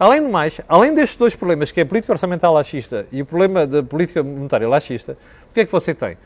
Além 0.00 0.22
do 0.22 0.30
mais, 0.30 0.62
além 0.66 0.94
destes 0.94 1.14
dois 1.14 1.36
problemas, 1.36 1.70
que 1.70 1.78
é 1.78 1.82
a 1.82 1.86
política 1.86 2.14
orçamental 2.14 2.54
laxista 2.54 3.06
e 3.12 3.20
o 3.20 3.26
problema 3.26 3.66
da 3.66 3.82
política 3.82 4.22
monetária 4.22 4.66
laxista, 4.66 5.12
o 5.50 5.52
que 5.52 5.60
é 5.60 5.66
que 5.66 5.70
você 5.70 5.92
tem? 5.92 6.16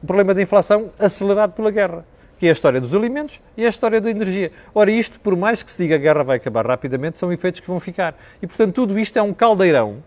O 0.00 0.06
problema 0.06 0.32
da 0.32 0.40
inflação 0.40 0.92
acelerado 0.96 1.50
pela 1.50 1.72
guerra, 1.72 2.04
que 2.38 2.46
é 2.46 2.50
a 2.50 2.52
história 2.52 2.80
dos 2.80 2.94
alimentos 2.94 3.40
e 3.56 3.66
a 3.66 3.68
história 3.68 4.00
da 4.00 4.08
energia. 4.08 4.52
Ora, 4.72 4.92
isto, 4.92 5.18
por 5.18 5.34
mais 5.34 5.60
que 5.60 5.72
se 5.72 5.82
diga 5.82 5.98
que 5.98 6.06
a 6.06 6.12
guerra 6.12 6.22
vai 6.22 6.36
acabar 6.36 6.64
rapidamente, 6.64 7.18
são 7.18 7.32
efeitos 7.32 7.60
que 7.60 7.66
vão 7.66 7.80
ficar. 7.80 8.14
E, 8.40 8.46
portanto, 8.46 8.72
tudo 8.72 8.96
isto 8.96 9.18
é 9.18 9.22
um 9.22 9.34
caldeirão. 9.34 10.04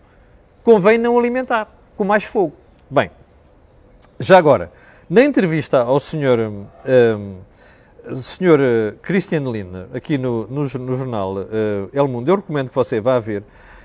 Convém 0.64 0.96
não 0.96 1.18
alimentar 1.18 1.68
com 1.98 2.04
mais 2.04 2.24
fogo. 2.24 2.54
Bem, 2.88 3.10
já 4.18 4.38
agora, 4.38 4.72
na 5.10 5.24
entrevista 5.24 5.80
ao 5.80 5.98
senhor 5.98 6.38
um, 6.38 6.66
hum, 6.86 7.36
Senhor 8.22 8.60
uh, 8.60 8.96
Christian 9.02 9.40
Lindner, 9.50 9.88
aqui 9.92 10.16
no, 10.16 10.46
no, 10.46 10.62
no 10.62 10.96
jornal 10.96 11.34
uh, 11.34 11.90
El 11.92 12.06
Mundo, 12.06 12.28
eu 12.30 12.36
recomendo 12.36 12.68
que 12.68 12.74
você 12.76 13.00
vá 13.00 13.18
ver, 13.18 13.42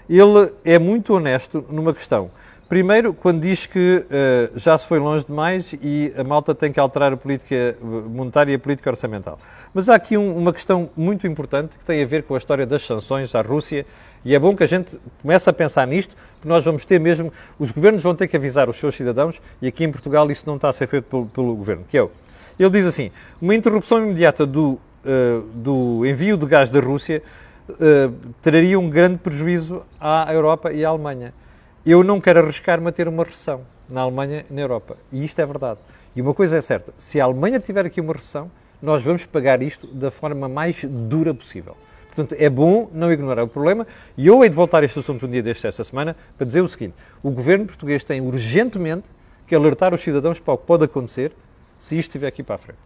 ele 0.08 0.54
é 0.64 0.78
muito 0.78 1.16
honesto 1.16 1.66
numa 1.68 1.96
questão. 1.96 2.30
Primeiro, 2.68 3.14
quando 3.14 3.42
diz 3.42 3.66
que 3.66 4.06
uh, 4.06 4.60
já 4.60 4.78
se 4.78 4.88
foi 4.88 4.98
longe 4.98 5.26
demais 5.26 5.74
e 5.74 6.12
a 6.18 6.24
malta 6.24 6.56
tem 6.56 6.72
que 6.72 6.80
alterar 6.80 7.14
a 7.14 7.18
política 7.18 7.78
monetária 7.82 8.52
e 8.52 8.56
a 8.56 8.60
política 8.60 8.90
orçamental. 8.90 9.38
Mas 9.74 9.88
há 9.88 9.96
aqui 9.96 10.18
um, 10.18 10.36
uma 10.36 10.52
questão 10.52 10.90
muito 10.98 11.28
importante 11.28 11.78
que 11.78 11.86
tem 11.86 12.02
a 12.02 12.06
ver 12.08 12.24
com 12.24 12.34
a 12.34 12.38
história 12.38 12.66
das 12.66 12.86
sanções 12.86 13.36
à 13.36 13.42
Rússia 13.42 13.86
e 14.24 14.34
é 14.34 14.40
bom 14.40 14.56
que 14.56 14.64
a 14.64 14.68
gente 14.68 15.00
comece 15.22 15.48
a 15.48 15.54
pensar 15.54 15.86
nisto, 15.86 16.16
porque 16.34 16.50
nós 16.50 16.66
vamos 16.66 16.86
ter 16.86 17.00
mesmo, 17.00 17.32
os 17.60 17.72
governos 17.72 18.02
vão 18.02 18.16
ter 18.16 18.28
que 18.28 18.36
avisar 18.36 18.68
os 18.68 18.78
seus 18.78 18.96
cidadãos 18.96 19.40
e 19.62 19.68
aqui 19.68 19.84
em 19.84 19.92
Portugal 19.92 20.30
isso 20.32 20.44
não 20.48 20.56
está 20.56 20.70
a 20.70 20.74
ser 20.74 20.88
feito 20.88 21.06
pelo, 21.06 21.28
pelo 21.28 21.56
governo, 21.56 21.86
que 21.88 21.98
é 21.98 22.02
o 22.02 22.10
ele 22.60 22.70
diz 22.70 22.86
assim: 22.86 23.12
uma 23.42 23.54
interrupção 23.54 24.00
imediata 24.00 24.46
do, 24.46 24.74
uh, 24.74 25.42
do 25.54 26.06
envio 26.06 26.38
de 26.38 26.46
gás 26.46 26.70
da 26.70 26.80
Rússia 26.80 27.22
uh, 27.70 28.14
traria 28.42 28.80
um 28.80 28.90
grande 28.90 29.18
prejuízo 29.18 29.84
à 30.00 30.34
Europa 30.34 30.72
e 30.72 30.84
à 30.84 30.90
Alemanha. 30.90 31.34
Eu 31.86 32.04
não 32.04 32.20
quero 32.20 32.40
arriscar-me 32.40 32.88
a 32.88 32.92
ter 32.92 33.08
uma 33.08 33.24
recessão 33.24 33.62
na 33.88 34.02
Alemanha 34.02 34.44
na 34.50 34.60
Europa. 34.60 34.98
E 35.12 35.24
isto 35.24 35.40
é 35.40 35.46
verdade. 35.46 35.80
E 36.16 36.22
uma 36.22 36.34
coisa 36.34 36.58
é 36.58 36.62
certa: 36.62 36.92
se 36.98 37.22
a 37.22 37.26
Alemanha 37.26 37.60
tiver 37.60 37.86
aqui 37.86 38.02
uma 38.02 38.14
recessão, 38.14 38.50
nós 38.82 39.04
vamos 39.04 39.24
pagar 39.28 39.62
isto 39.62 39.86
da 39.86 40.10
forma 40.10 40.50
mais 40.50 40.84
dura 40.84 41.32
possível. 41.32 41.78
Portanto, 42.08 42.36
é 42.42 42.50
bom 42.50 42.90
não 42.92 43.12
ignorar 43.12 43.44
o 43.44 43.48
problema 43.48 43.86
e 44.18 44.26
eu 44.26 44.44
hei 44.44 44.50
de 44.50 44.56
voltar 44.56 44.82
a 44.82 44.86
este 44.86 44.98
assunto 44.98 45.28
um 45.28 45.30
dia 45.30 45.44
deste 45.44 45.68
esta 45.68 45.84
semana 45.84 46.16
para 46.36 46.48
dizer 46.48 46.62
o 46.62 46.68
seguinte: 46.68 46.96
o 47.22 47.30
governo 47.30 47.68
português 47.68 48.04
tem 48.04 48.20
urgentemente 48.20 49.08
que 49.46 49.54
alertar 49.54 49.94
os 49.94 50.02
cidadãos 50.02 50.40
para 50.40 50.56
o 50.56 50.58
que 50.58 50.66
pode 50.66 50.86
acontecer 50.86 51.34
se 51.78 51.96
isto 52.00 52.10
estiver 52.10 52.28
aqui 52.28 52.42
para 52.42 52.56
a 52.56 52.58
frente. 52.58 52.80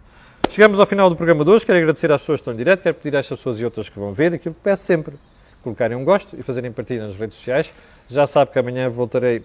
Chegamos 0.49 0.77
ao 0.77 0.85
final 0.85 1.09
do 1.09 1.15
programa 1.15 1.45
de 1.45 1.51
hoje. 1.51 1.65
Quero 1.65 1.77
agradecer 1.77 2.11
às 2.11 2.19
pessoas 2.19 2.39
que 2.39 2.41
estão 2.41 2.53
em 2.53 2.57
direto, 2.57 2.83
quero 2.83 2.95
pedir 2.95 3.15
estas 3.15 3.37
pessoas 3.37 3.61
e 3.61 3.63
outras 3.63 3.87
que 3.87 3.97
vão 3.97 4.11
ver 4.11 4.33
aquilo 4.33 4.53
que 4.53 4.61
peço 4.61 4.83
sempre: 4.83 5.15
colocarem 5.63 5.97
um 5.97 6.03
gosto 6.03 6.35
e 6.37 6.43
fazerem 6.43 6.71
partilha 6.71 7.07
nas 7.07 7.15
redes 7.15 7.37
sociais. 7.37 7.71
Já 8.09 8.25
sabe 8.25 8.51
que 8.51 8.59
amanhã 8.59 8.89
voltarei, 8.89 9.43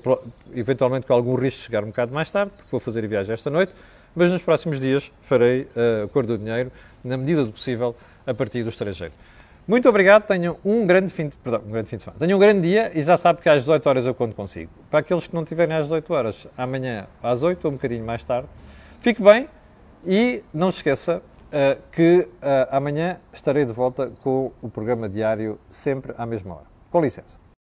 eventualmente 0.54 1.06
com 1.06 1.12
algum 1.12 1.34
risco 1.34 1.60
de 1.60 1.66
chegar 1.66 1.84
um 1.84 1.88
bocado 1.88 2.14
mais 2.14 2.30
tarde, 2.30 2.52
porque 2.56 2.70
vou 2.70 2.80
fazer 2.80 3.04
a 3.04 3.08
viagem 3.08 3.34
esta 3.34 3.50
noite, 3.50 3.72
mas 4.16 4.30
nos 4.30 4.40
próximos 4.40 4.80
dias 4.80 5.12
farei 5.20 5.62
uh, 5.62 6.04
a 6.04 6.08
cor 6.08 6.24
do 6.24 6.38
dinheiro, 6.38 6.72
na 7.02 7.16
medida 7.16 7.44
do 7.44 7.52
possível, 7.52 7.94
a 8.26 8.32
partir 8.32 8.62
do 8.62 8.70
estrangeiro. 8.70 9.12
Muito 9.66 9.88
obrigado, 9.88 10.26
tenham 10.26 10.58
um 10.64 10.86
grande 10.86 11.10
fim 11.10 11.28
de, 11.28 11.36
perdão, 11.36 11.62
um 11.66 11.70
grande 11.70 11.88
fim 11.88 11.96
de 11.96 12.02
semana. 12.02 12.18
Tenham 12.20 12.36
um 12.36 12.40
grande 12.40 12.60
dia 12.60 12.90
e 12.94 13.02
já 13.02 13.16
sabe 13.16 13.40
que 13.40 13.48
às 13.48 13.62
18 13.62 13.86
horas 13.86 14.06
eu 14.06 14.14
conto 14.14 14.34
consigo. 14.34 14.70
Para 14.90 15.00
aqueles 15.00 15.26
que 15.26 15.34
não 15.34 15.44
tiverem 15.44 15.74
às 15.74 15.84
18 15.84 16.12
horas, 16.12 16.46
amanhã 16.56 17.06
às 17.22 17.42
8 17.42 17.64
ou 17.64 17.70
um 17.70 17.74
bocadinho 17.74 18.04
mais 18.04 18.22
tarde, 18.22 18.46
fique 19.00 19.22
bem 19.22 19.48
e 20.06 20.42
não 20.52 20.70
se 20.70 20.78
esqueça 20.78 21.22
uh, 21.54 21.80
que 21.92 22.28
uh, 22.42 22.68
amanhã 22.70 23.20
estarei 23.32 23.64
de 23.64 23.72
volta 23.72 24.10
com 24.22 24.50
o 24.60 24.68
programa 24.68 25.08
diário 25.08 25.58
sempre 25.70 26.12
à 26.18 26.26
mesma 26.26 26.56
hora. 26.56 26.66
Com 26.90 27.00
licença. 27.00 27.43